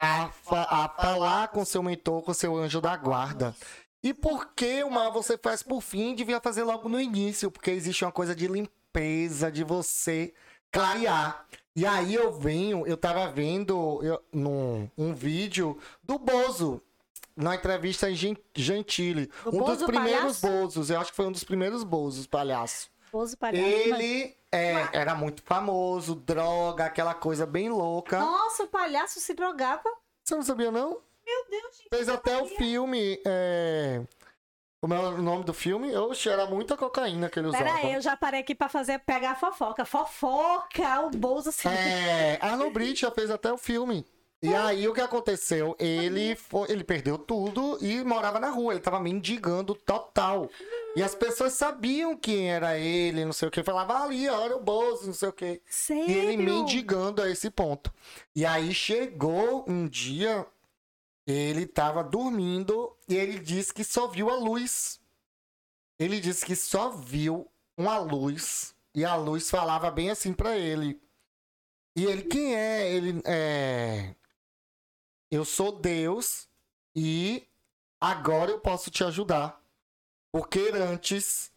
[0.00, 3.54] a, a falar com seu mentor, com seu anjo da guarda.
[4.02, 8.04] E por que uma você faz por fim, devia fazer logo no início, porque existe
[8.04, 10.34] uma coisa de limpeza, de você
[10.70, 11.46] clarear.
[11.76, 16.82] E aí eu venho, eu tava vendo eu, num, um vídeo do Bozo,
[17.36, 19.30] na entrevista em Gentili.
[19.44, 20.46] O um Bozo dos primeiros palhaço?
[20.46, 22.90] Bozos, eu acho que foi um dos primeiros Bozos, palhaço.
[23.12, 23.64] Bozo palhaço.
[23.64, 28.18] Ele é, era muito famoso, droga, aquela coisa bem louca.
[28.18, 29.88] Nossa, o palhaço se drogava?
[30.22, 31.00] Você não sabia, não?
[31.26, 31.88] Meu Deus, gente.
[31.88, 33.20] Fez até o filme.
[33.24, 34.02] É...
[34.80, 35.96] Como é o nome do filme?
[35.96, 37.64] Oxe, era muita cocaína que ele usava.
[37.64, 39.84] Pera aí, eu já parei aqui pra fazer, pegar a fofoca.
[39.84, 41.68] Fofoca, o bolso assim.
[41.68, 44.04] É, Arnold Brit já fez até o filme.
[44.44, 44.56] E é.
[44.58, 45.74] aí o que aconteceu?
[45.78, 48.74] Ele foi, ele perdeu tudo e morava na rua.
[48.74, 50.50] Ele tava mendigando total.
[50.94, 53.62] E as pessoas sabiam quem era ele, não sei o que.
[53.62, 55.62] Falava ali, olha o bolso, não sei o que.
[55.64, 56.10] Sério?
[56.10, 57.90] E ele mendigando a esse ponto.
[58.36, 60.46] E aí chegou um dia
[61.26, 65.00] ele estava dormindo e ele disse que só viu a luz.
[65.98, 71.00] Ele disse que só viu uma luz e a luz falava bem assim para ele.
[71.96, 72.92] E ele, quem é?
[72.92, 74.14] Ele é.
[75.30, 76.48] Eu sou Deus
[76.94, 77.46] e
[78.00, 79.60] agora eu posso te ajudar.
[80.32, 81.50] Porque antes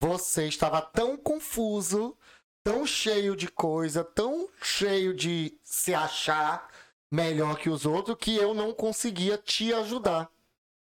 [0.00, 2.16] você estava tão confuso,
[2.64, 6.70] tão cheio de coisa, tão cheio de se achar
[7.10, 10.30] melhor que os outros que eu não conseguia te ajudar.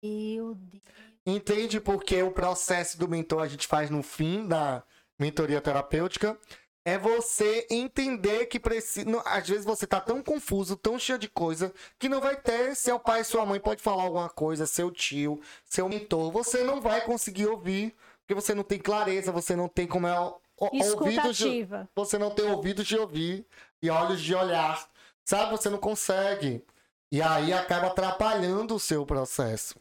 [0.02, 0.82] Meu Deus.
[1.24, 4.82] Entende porque o processo do mentor a gente faz no fim da
[5.18, 6.38] mentoria terapêutica
[6.86, 9.06] é você entender que precisa.
[9.26, 12.74] Às vezes você tá tão confuso, tão cheio de coisa, que não vai ter.
[12.74, 16.30] Seu pai, sua mãe pode falar alguma coisa, seu tio, seu mentor.
[16.30, 20.34] Você não vai conseguir ouvir, porque você não tem clareza, você não tem como é.
[20.58, 23.46] Ouvidos de, você não tem ouvidos de ouvir
[23.82, 24.88] e olhos de olhar
[25.26, 25.50] Sabe?
[25.50, 26.64] Você não consegue.
[27.10, 29.74] E aí acaba atrapalhando o seu processo.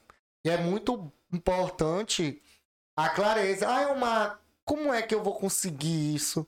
[0.44, 2.42] E é muito importante
[2.98, 3.68] a clareza.
[3.70, 4.40] Ah, é uma.
[4.66, 6.48] Como é que eu vou conseguir isso?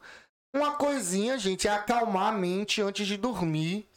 [0.53, 3.87] Uma coisinha, gente, é acalmar a mente antes de dormir.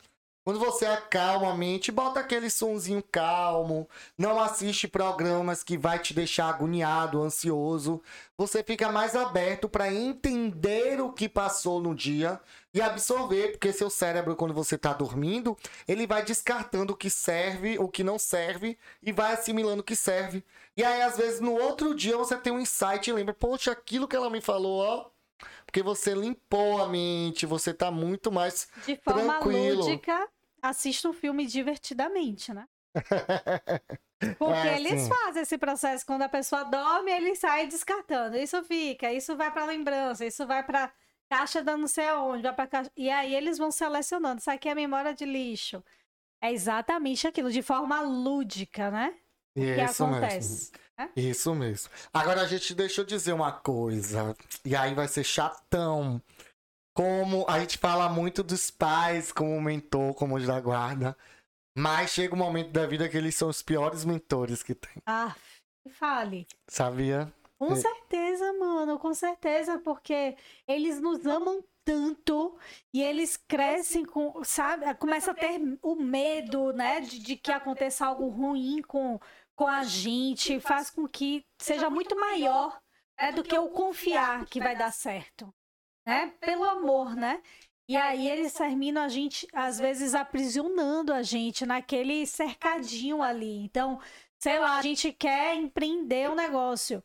[0.43, 3.87] Quando você acalma a mente, bota aquele sonzinho calmo,
[4.17, 8.03] não assiste programas que vai te deixar agoniado, ansioso.
[8.39, 12.41] Você fica mais aberto para entender o que passou no dia
[12.73, 17.79] e absorver, porque seu cérebro quando você está dormindo, ele vai descartando o que serve,
[17.79, 20.43] o que não serve e vai assimilando o que serve.
[20.75, 24.09] E aí às vezes no outro dia você tem um insight e lembra, poxa, aquilo
[24.09, 25.11] que ela me falou, ó,
[25.67, 29.85] porque você limpou a mente, você tá muito mais De forma tranquilo.
[29.85, 30.29] lúdica,
[30.63, 32.67] assista um filme divertidamente, né?
[34.39, 35.09] Porque É, eles sim.
[35.09, 38.37] fazem esse processo quando a pessoa dorme, eles saem descartando.
[38.37, 40.93] Isso fica, isso vai pra lembrança, isso vai pra
[41.29, 42.91] caixa da não sei aonde, vai pra caixa.
[42.97, 44.41] E aí eles vão selecionando.
[44.41, 45.83] Isso aqui é memória de lixo.
[46.43, 49.15] É exatamente aquilo, de forma lúdica, né?
[49.55, 50.07] que Isso mesmo.
[50.07, 50.73] acontece.
[50.73, 50.79] né?
[51.17, 51.91] Isso mesmo.
[52.13, 54.35] Agora a gente deixa eu dizer uma coisa,
[54.65, 56.21] e aí vai ser chatão.
[56.95, 61.17] Como a gente fala muito dos pais como mentor, como anjo da guarda,
[61.77, 65.01] mas chega um momento da vida que eles são os piores mentores que tem.
[65.07, 65.35] Ah,
[65.93, 66.47] fale.
[66.69, 67.33] Sabia?
[67.59, 67.77] Com É.
[67.77, 70.37] certeza, mano, com certeza, porque
[70.67, 72.59] eles nos amam tanto
[72.93, 78.07] e eles crescem com, sabe, começa a ter o medo, né, de, de que aconteça
[78.07, 79.19] algo ruim com,
[79.61, 82.81] com a gente, faz com que seja muito maior
[83.21, 85.53] né, do que o confiar que vai dar certo,
[86.07, 87.43] né, pelo amor, né?
[87.87, 93.63] E aí eles terminam a gente, às vezes, aprisionando a gente naquele cercadinho ali.
[93.63, 94.01] Então,
[94.39, 97.05] sei lá, a gente quer empreender um negócio.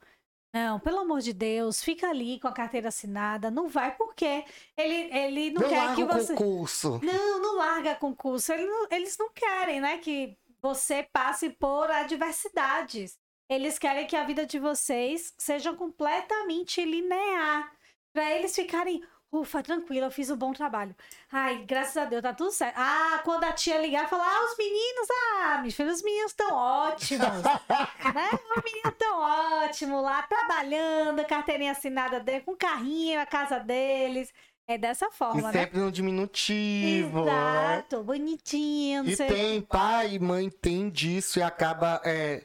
[0.53, 3.51] Não, pelo amor de Deus, fica ali com a carteira assinada.
[3.51, 4.45] Não vai porque
[4.77, 6.33] ele, ele não, Não quer larga que você.
[6.35, 7.01] concurso.
[7.03, 8.53] Não, não larga concurso.
[8.53, 13.19] Eles não, eles não querem, né, que você passe por adversidades.
[13.47, 17.71] Eles querem que a vida de vocês seja completamente linear.
[18.11, 20.95] Para eles ficarem, ufa, tranquilo, eu fiz um bom trabalho.
[21.31, 22.75] Ai, graças a Deus, tá tudo certo.
[22.79, 26.31] Ah, quando a tia ligar e falar, ah, os meninos, ah, meus filhos, os meninos
[26.31, 27.27] estão ótimos.
[28.15, 28.29] né?
[28.57, 34.33] Os meninos estão ótimos lá, trabalhando, carteirinha assinada dele, com carrinho, a casa deles.
[34.67, 35.59] É dessa E forma, né?
[35.61, 37.25] sempre no diminutivo.
[37.25, 37.31] né?
[37.77, 39.27] Exato, bonitinho, não E sei.
[39.27, 42.43] tem pai e mãe tem disso e acaba é,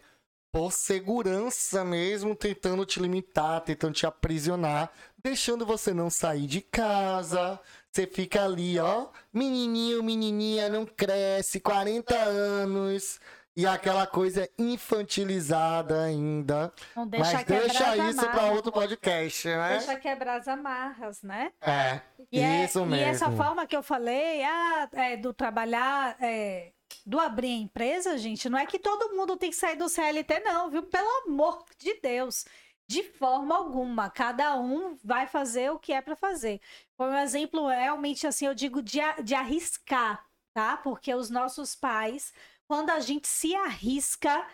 [0.52, 4.90] por segurança mesmo tentando te limitar, tentando te aprisionar,
[5.22, 7.58] deixando você não sair de casa.
[7.90, 13.18] Você fica ali, ó, menininho, menininha, não cresce, 40 anos.
[13.60, 16.72] E aquela coisa infantilizada ainda.
[16.96, 18.56] Não deixa Mas deixa isso amarras.
[18.56, 19.68] outro podcast, né?
[19.76, 21.52] Deixa quebrar as amarras, né?
[21.60, 22.00] É,
[22.32, 23.04] E, é- isso e mesmo.
[23.04, 26.72] essa forma que eu falei, ah, é, do trabalhar, é,
[27.04, 30.40] do abrir a empresa, gente, não é que todo mundo tem que sair do CLT,
[30.40, 30.82] não, viu?
[30.84, 32.46] Pelo amor de Deus.
[32.88, 34.08] De forma alguma.
[34.08, 36.62] Cada um vai fazer o que é para fazer.
[36.96, 40.76] Foi um exemplo realmente assim, eu digo de, de arriscar, tá?
[40.78, 42.32] Porque os nossos pais,
[42.70, 44.46] quando a gente se arrisca,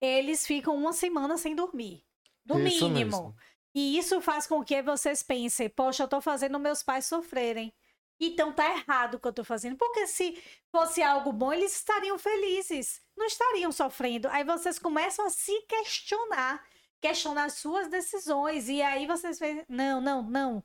[0.00, 2.04] eles ficam uma semana sem dormir.
[2.46, 3.10] No Isso mínimo.
[3.10, 3.36] mesmo.
[3.74, 7.74] E isso faz com que vocês pensem, poxa, eu tô fazendo meus pais sofrerem.
[8.20, 9.76] Então tá errado o que eu tô fazendo.
[9.76, 13.02] Porque se fosse algo bom, eles estariam felizes.
[13.16, 14.28] Não estariam sofrendo.
[14.28, 16.64] Aí vocês começam a se questionar.
[17.00, 18.68] Questionar as suas decisões.
[18.68, 20.64] E aí vocês veem, não, não, não.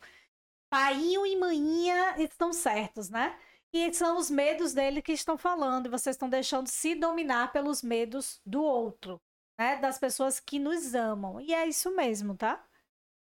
[0.70, 3.36] Paiinho e maninha estão certos, né?
[3.74, 5.86] E são os medos dele que estão falando.
[5.86, 9.22] E vocês estão deixando se dominar pelos medos do outro.
[9.60, 9.78] Né?
[9.78, 11.40] Das pessoas que nos amam.
[11.40, 12.64] E é isso mesmo, tá?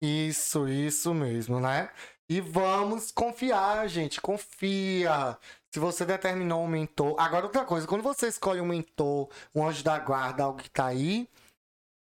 [0.02, 1.90] Isso, isso mesmo, né?
[2.28, 4.20] E vamos confiar, gente.
[4.20, 5.38] Confia.
[5.72, 7.14] Se você determinou um mentor.
[7.18, 10.86] Agora, outra coisa, quando você escolhe um mentor, um anjo da guarda, algo que tá
[10.86, 11.28] aí,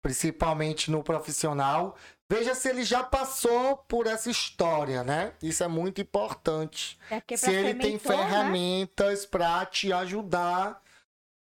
[0.02, 1.96] principalmente no profissional,
[2.28, 5.32] veja se ele já passou por essa história, né?
[5.42, 6.98] Isso é muito importante.
[7.10, 8.24] É se ele tem mentor, né?
[8.24, 10.82] ferramentas pra te ajudar.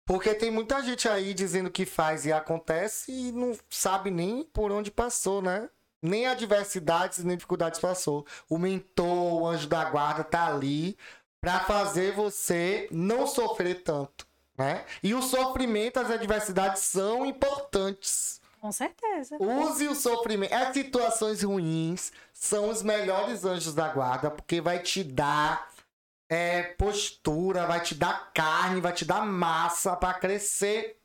[0.07, 4.70] Porque tem muita gente aí dizendo que faz e acontece e não sabe nem por
[4.70, 5.70] onde passou, né?
[6.03, 8.27] Nem adversidades, nem dificuldades passou.
[8.47, 10.99] O mentor, o anjo da guarda tá ali
[11.41, 14.26] pra fazer você não sofrer tanto,
[14.59, 14.85] né?
[15.03, 18.43] E o sofrimento, as adversidades são importantes.
[18.64, 19.36] Com certeza.
[19.38, 20.54] Use o sofrimento.
[20.54, 25.70] As situações ruins são os melhores anjos da guarda, porque vai te dar
[26.30, 30.98] é, postura, vai te dar carne, vai te dar massa para crescer.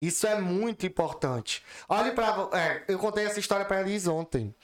[0.00, 1.64] Isso é muito importante.
[1.88, 2.48] Olhe para.
[2.56, 4.54] É, eu contei essa história para eles ontem.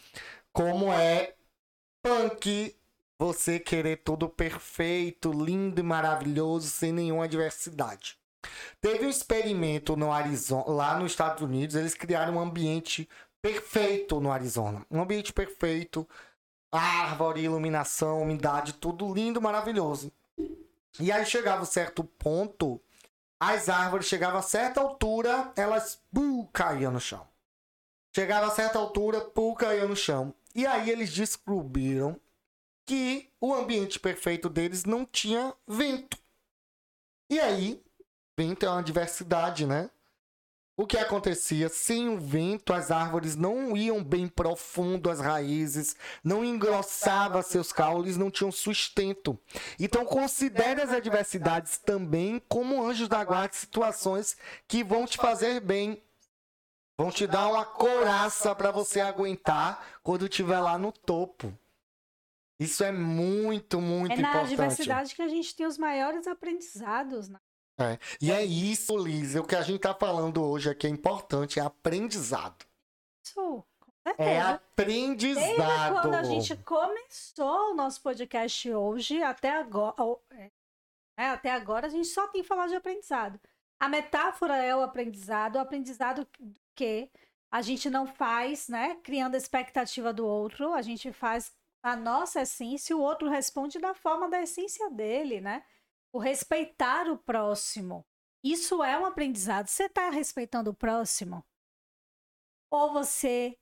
[0.53, 1.35] Como é
[2.01, 2.77] punk
[3.19, 8.17] você querer tudo perfeito, lindo e maravilhoso, sem nenhuma adversidade.
[8.81, 13.09] Teve um experimento no Arizona, lá nos Estados Unidos, eles criaram um ambiente
[13.43, 14.85] perfeito no Arizona.
[14.91, 16.09] Um ambiente perfeito,
[16.71, 20.13] árvore, iluminação, umidade, tudo lindo, maravilhoso.
[21.01, 22.81] E aí chegava um certo ponto,
[23.41, 27.27] as árvores chegavam a certa altura, elas buh, caíam no chão.
[28.15, 30.35] Chegava a certa altura, pum, caía no chão.
[30.55, 32.21] E aí eles descobriram
[32.85, 36.19] que o ambiente perfeito deles não tinha vento.
[37.31, 37.81] E aí,
[38.39, 39.91] vento é uma diversidade, né?
[40.77, 41.69] O que acontecia?
[41.69, 48.17] Sem o vento, as árvores não iam bem profundo as raízes, não engrossava seus caules,
[48.17, 49.37] não tinham sustento.
[49.77, 54.37] Então considere as adversidades também como anjos da guarda, situações
[54.69, 56.01] que vão te fazer bem,
[57.01, 61.57] Vão te dar uma coraça para você aguentar quando estiver lá no topo.
[62.59, 64.37] Isso é muito, muito importante.
[64.37, 67.29] É na diversidade que a gente tem os maiores aprendizados.
[67.29, 67.39] Né?
[67.79, 67.99] É.
[68.21, 69.37] E é isso, Liz.
[69.37, 72.67] O que a gente está falando hoje aqui é importante, é aprendizado.
[73.25, 73.65] Isso,
[74.17, 75.47] É aprendizado.
[75.47, 79.95] Desde quando a gente começou o nosso podcast hoje, até agora,
[81.17, 83.39] é, até agora a gente só tem falado de aprendizado.
[83.79, 86.27] A metáfora é o aprendizado, o aprendizado
[86.75, 87.09] que
[87.51, 91.53] a gente não faz, né, criando a expectativa do outro, a gente faz
[91.83, 95.63] a nossa essência e o outro responde da forma da essência dele, né?
[96.13, 98.07] O respeitar o próximo.
[98.43, 99.69] Isso é um aprendizado.
[99.69, 101.45] Você está respeitando o próximo?
[102.71, 103.59] Ou você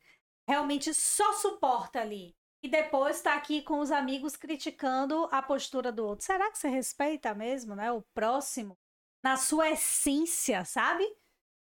[0.49, 6.05] realmente só suporta ali e depois está aqui com os amigos criticando a postura do
[6.05, 6.24] outro?
[6.26, 7.90] Será que você respeita mesmo, né?
[7.92, 8.78] O próximo
[9.22, 11.05] na sua essência, sabe?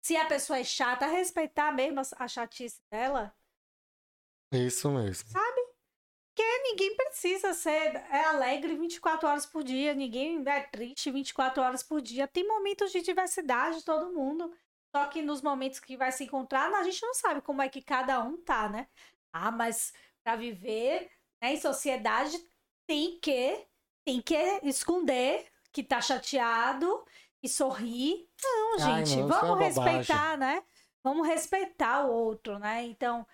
[0.03, 3.35] Se a pessoa é chata, respeitar mesmo a chatice dela.
[4.53, 5.29] Isso mesmo.
[5.29, 5.60] Sabe?
[6.41, 11.82] Porque ninguém precisa ser é alegre 24 horas por dia, ninguém é triste 24 horas
[11.82, 12.26] por dia.
[12.26, 14.51] Tem momentos de diversidade, todo mundo.
[14.97, 17.82] Só que nos momentos que vai se encontrar, a gente não sabe como é que
[17.82, 18.88] cada um tá, né?
[19.34, 19.93] Ah, mas
[20.24, 21.11] para viver
[21.43, 22.43] né, em sociedade
[22.86, 23.66] tem que
[24.07, 27.05] tem que esconder que tá chateado
[27.43, 28.26] e sorrir.
[28.43, 30.64] Não, gente, Ai, não, vamos é respeitar, né?
[31.05, 32.82] Vamos respeitar o outro, né?
[32.84, 33.26] Então,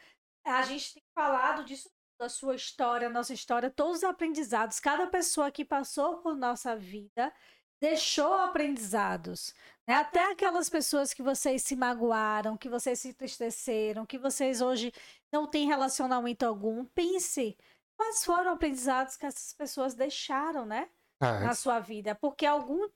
[0.44, 1.88] a gente tem falado disso,
[2.18, 4.80] da sua história, nossa história, todos os aprendizados.
[4.80, 7.32] Cada pessoa que passou por nossa vida
[7.80, 9.54] deixou aprendizados.
[9.86, 9.94] Né?
[9.94, 14.92] Até aquelas pessoas que vocês se magoaram, que vocês se entristeceram, que vocês hoje
[15.32, 16.84] não têm relacionamento algum.
[16.86, 17.56] Pense
[17.96, 20.88] quais foram aprendizados que essas pessoas deixaram, né?
[21.20, 21.40] É.
[21.40, 22.14] Na sua vida.
[22.14, 22.88] Porque algum,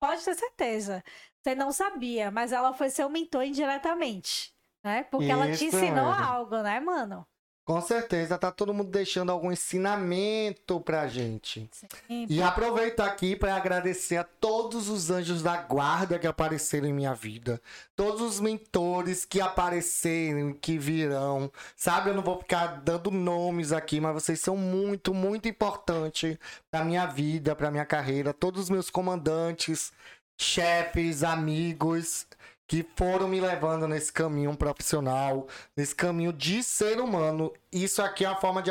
[0.00, 1.04] Pode ter certeza.
[1.42, 5.04] Você não sabia, mas ela foi seu mentor indiretamente, né?
[5.04, 7.26] Porque ela te ensinou algo, né, mano?
[7.64, 11.68] Com certeza, tá todo mundo deixando algum ensinamento pra gente.
[11.70, 16.92] Sim, e aproveitar aqui para agradecer a todos os anjos da guarda que apareceram em
[16.92, 17.60] minha vida.
[17.94, 21.52] Todos os mentores que apareceram, que virão.
[21.76, 26.38] Sabe, eu não vou ficar dando nomes aqui, mas vocês são muito, muito importantes
[26.70, 28.32] pra minha vida, pra minha carreira.
[28.32, 29.92] Todos os meus comandantes,
[30.36, 32.26] chefes, amigos
[32.70, 37.52] que foram me levando nesse caminho profissional, nesse caminho de ser humano.
[37.72, 38.70] Isso aqui é uma forma de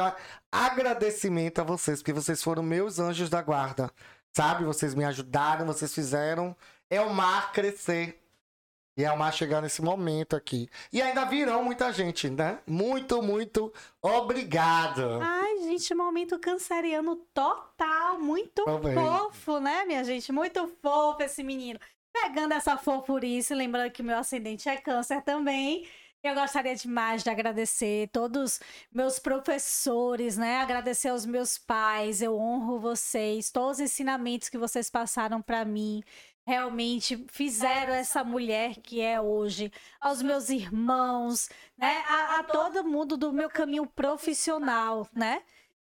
[0.50, 3.92] agradecimento a vocês, porque vocês foram meus anjos da guarda.
[4.32, 4.64] Sabe?
[4.64, 6.56] Vocês me ajudaram, vocês fizeram
[6.90, 8.24] é o mar crescer.
[8.96, 10.70] E é o mar chegar nesse momento aqui.
[10.94, 12.60] E ainda virão muita gente, né?
[12.66, 15.20] Muito, muito obrigado.
[15.22, 18.18] Ai, gente, momento canceriano total.
[18.18, 20.32] Muito fofo, né, minha gente?
[20.32, 21.80] Muito fofo esse menino.
[22.22, 25.88] Pegando essa fofurice, lembrando que meu ascendente é câncer também.
[26.22, 28.60] Eu gostaria demais de agradecer todos
[28.92, 30.58] meus professores, né?
[30.58, 32.22] Agradecer aos meus pais.
[32.22, 36.04] Eu honro vocês, todos os ensinamentos que vocês passaram para mim.
[36.46, 42.04] Realmente fizeram essa mulher que é hoje, aos meus irmãos, né?
[42.08, 45.42] A, a todo mundo do meu caminho profissional, né?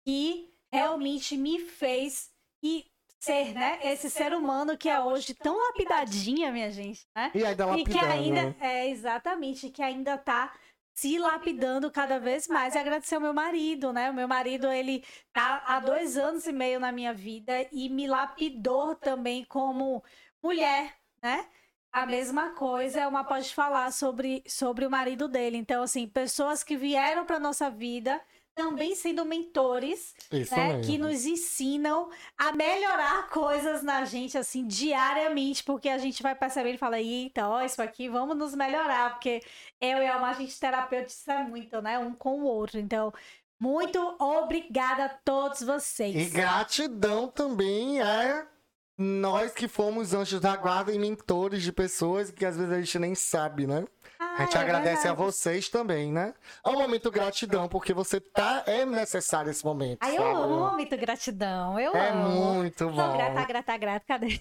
[0.06, 2.86] E realmente me fez e
[3.24, 3.78] ser, né?
[3.82, 7.30] Esse ser humano que é hoje tão lapidadinha, minha gente, né?
[7.34, 7.90] E ainda lapidando.
[7.90, 10.52] E que ainda, é, exatamente, que ainda tá
[10.94, 14.10] se lapidando cada vez mais e agradecer ao meu marido, né?
[14.10, 18.06] O meu marido, ele tá há dois anos e meio na minha vida e me
[18.06, 20.04] lapidou também como
[20.42, 21.48] mulher, né?
[21.90, 25.56] A mesma coisa, é uma pode falar sobre, sobre o marido dele.
[25.56, 28.20] Então, assim, pessoas que vieram para nossa vida
[28.54, 35.88] também sendo mentores, né, que nos ensinam a melhorar coisas na gente, assim, diariamente, porque
[35.88, 39.42] a gente vai percebendo e fala, eita, ó, isso aqui, vamos nos melhorar, porque
[39.80, 42.78] eu e a Alma, a gente terapeutiza muito, né, um com o outro.
[42.78, 43.12] Então,
[43.58, 46.14] Muito obrigada a todos vocês.
[46.14, 48.46] E gratidão também é
[48.98, 52.98] nós que fomos anjos da guarda e mentores de pessoas que às vezes a gente
[52.98, 53.84] nem sabe, né?
[54.18, 55.08] Ah, A gente é agradece verdade.
[55.08, 56.34] a vocês também, né?
[56.64, 58.62] É um momento gratidão, porque você tá.
[58.66, 59.98] É necessário esse momento.
[60.00, 61.78] Ai, eu amo muito gratidão.
[61.78, 62.28] Eu É amo.
[62.54, 63.12] muito Sou bom.
[63.16, 64.04] grata, grata, grata.
[64.06, 64.40] Cadê?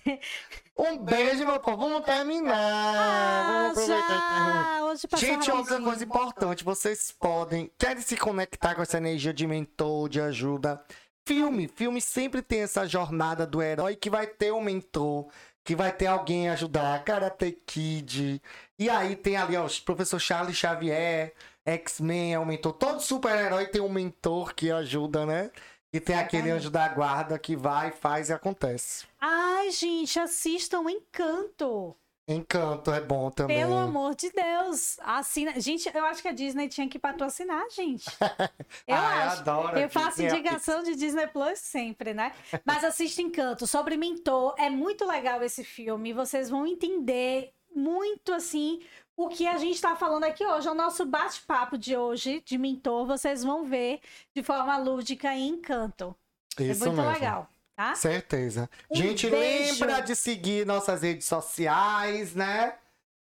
[0.78, 1.78] Um beijo, meu povo.
[1.78, 2.55] Vamos terminar.
[2.55, 4.84] Ah, Vamos aproveitar e já.
[4.86, 10.07] Hoje Gente, outra coisa importante, vocês podem, querem se conectar com essa energia de mentor,
[10.09, 10.84] de ajuda.
[11.26, 15.28] Filme, filme sempre tem essa jornada do herói que vai ter um mentor,
[15.64, 18.41] que vai ter alguém a ajudar, Karate Kid.
[18.78, 21.34] E aí tem ali, ó, o professor Charles Xavier,
[21.66, 22.74] X-Men é um mentor.
[22.74, 25.51] Todo super-herói tem um mentor que ajuda, né?
[25.93, 29.05] E tem aquele anjo da guarda que vai, faz e acontece.
[29.22, 31.95] Ai, gente, assistam Encanto.
[32.28, 33.57] Encanto é bom também.
[33.57, 34.97] Pelo amor de Deus.
[35.01, 35.59] Assina.
[35.59, 38.05] Gente, eu acho que a Disney tinha que patrocinar, gente.
[38.88, 39.39] Eu Ah, acho.
[39.41, 39.78] adoro.
[39.78, 40.39] Eu faço Disney.
[40.39, 42.32] indicação de Disney Plus sempre, né?
[42.65, 43.67] Mas assista Encanto.
[43.67, 46.13] Sobre Mentor, é muito legal esse filme.
[46.13, 48.80] Vocês vão entender muito, assim,
[49.17, 50.69] o que a gente está falando aqui hoje.
[50.69, 53.99] O nosso bate-papo de hoje, de Mentor, vocês vão ver
[54.34, 56.15] de forma lúdica em Encanto.
[56.57, 57.11] Isso é muito mesmo.
[57.11, 57.95] legal, tá?
[57.95, 58.69] Certeza.
[58.89, 59.71] Um Gente, beijo.
[59.74, 62.76] lembra de seguir nossas redes sociais, né?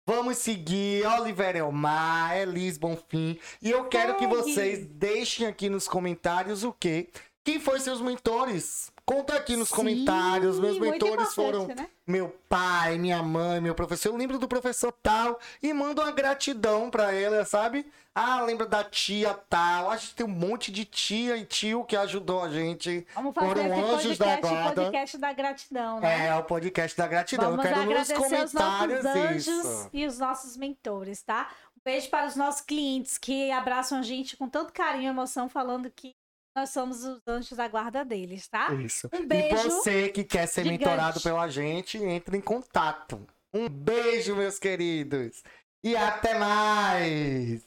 [0.08, 3.38] Vamos seguir Oliver Elmar, Elis Bonfim.
[3.60, 4.36] E eu quero que Segue.
[4.36, 7.08] vocês deixem aqui nos comentários o quê?
[7.44, 8.92] Quem foi seus mentores?
[9.06, 10.58] Conta aqui nos Sim, comentários.
[10.58, 11.86] Meus mentores foram né?
[12.04, 14.08] meu pai, minha mãe, meu professor.
[14.08, 17.86] Eu lembro do professor tal e mando uma gratidão pra ela, sabe?
[18.12, 19.92] Ah, lembra da tia tal.
[19.92, 23.06] A gente tem um monte de tia e tio que ajudou a gente.
[23.14, 24.82] Vamos fazer Foram esse anjos da podcast, guarda.
[24.82, 26.26] podcast da gratidão, né?
[26.26, 27.50] É, o podcast da gratidão.
[27.50, 29.90] Vamos eu quero nos agradecer os comentários nossos anjos isso.
[29.92, 31.48] e os nossos mentores, tá?
[31.76, 35.48] Um beijo para os nossos clientes que abraçam a gente com tanto carinho e emoção,
[35.48, 36.15] falando que
[36.56, 38.72] nós somos os anjos da guarda deles, tá?
[38.74, 39.08] Isso.
[39.12, 40.78] Um E beijo você que quer ser gigante.
[40.80, 43.26] mentorado pela gente, entre em contato.
[43.52, 45.42] Um beijo, meus queridos.
[45.84, 47.62] E até mais!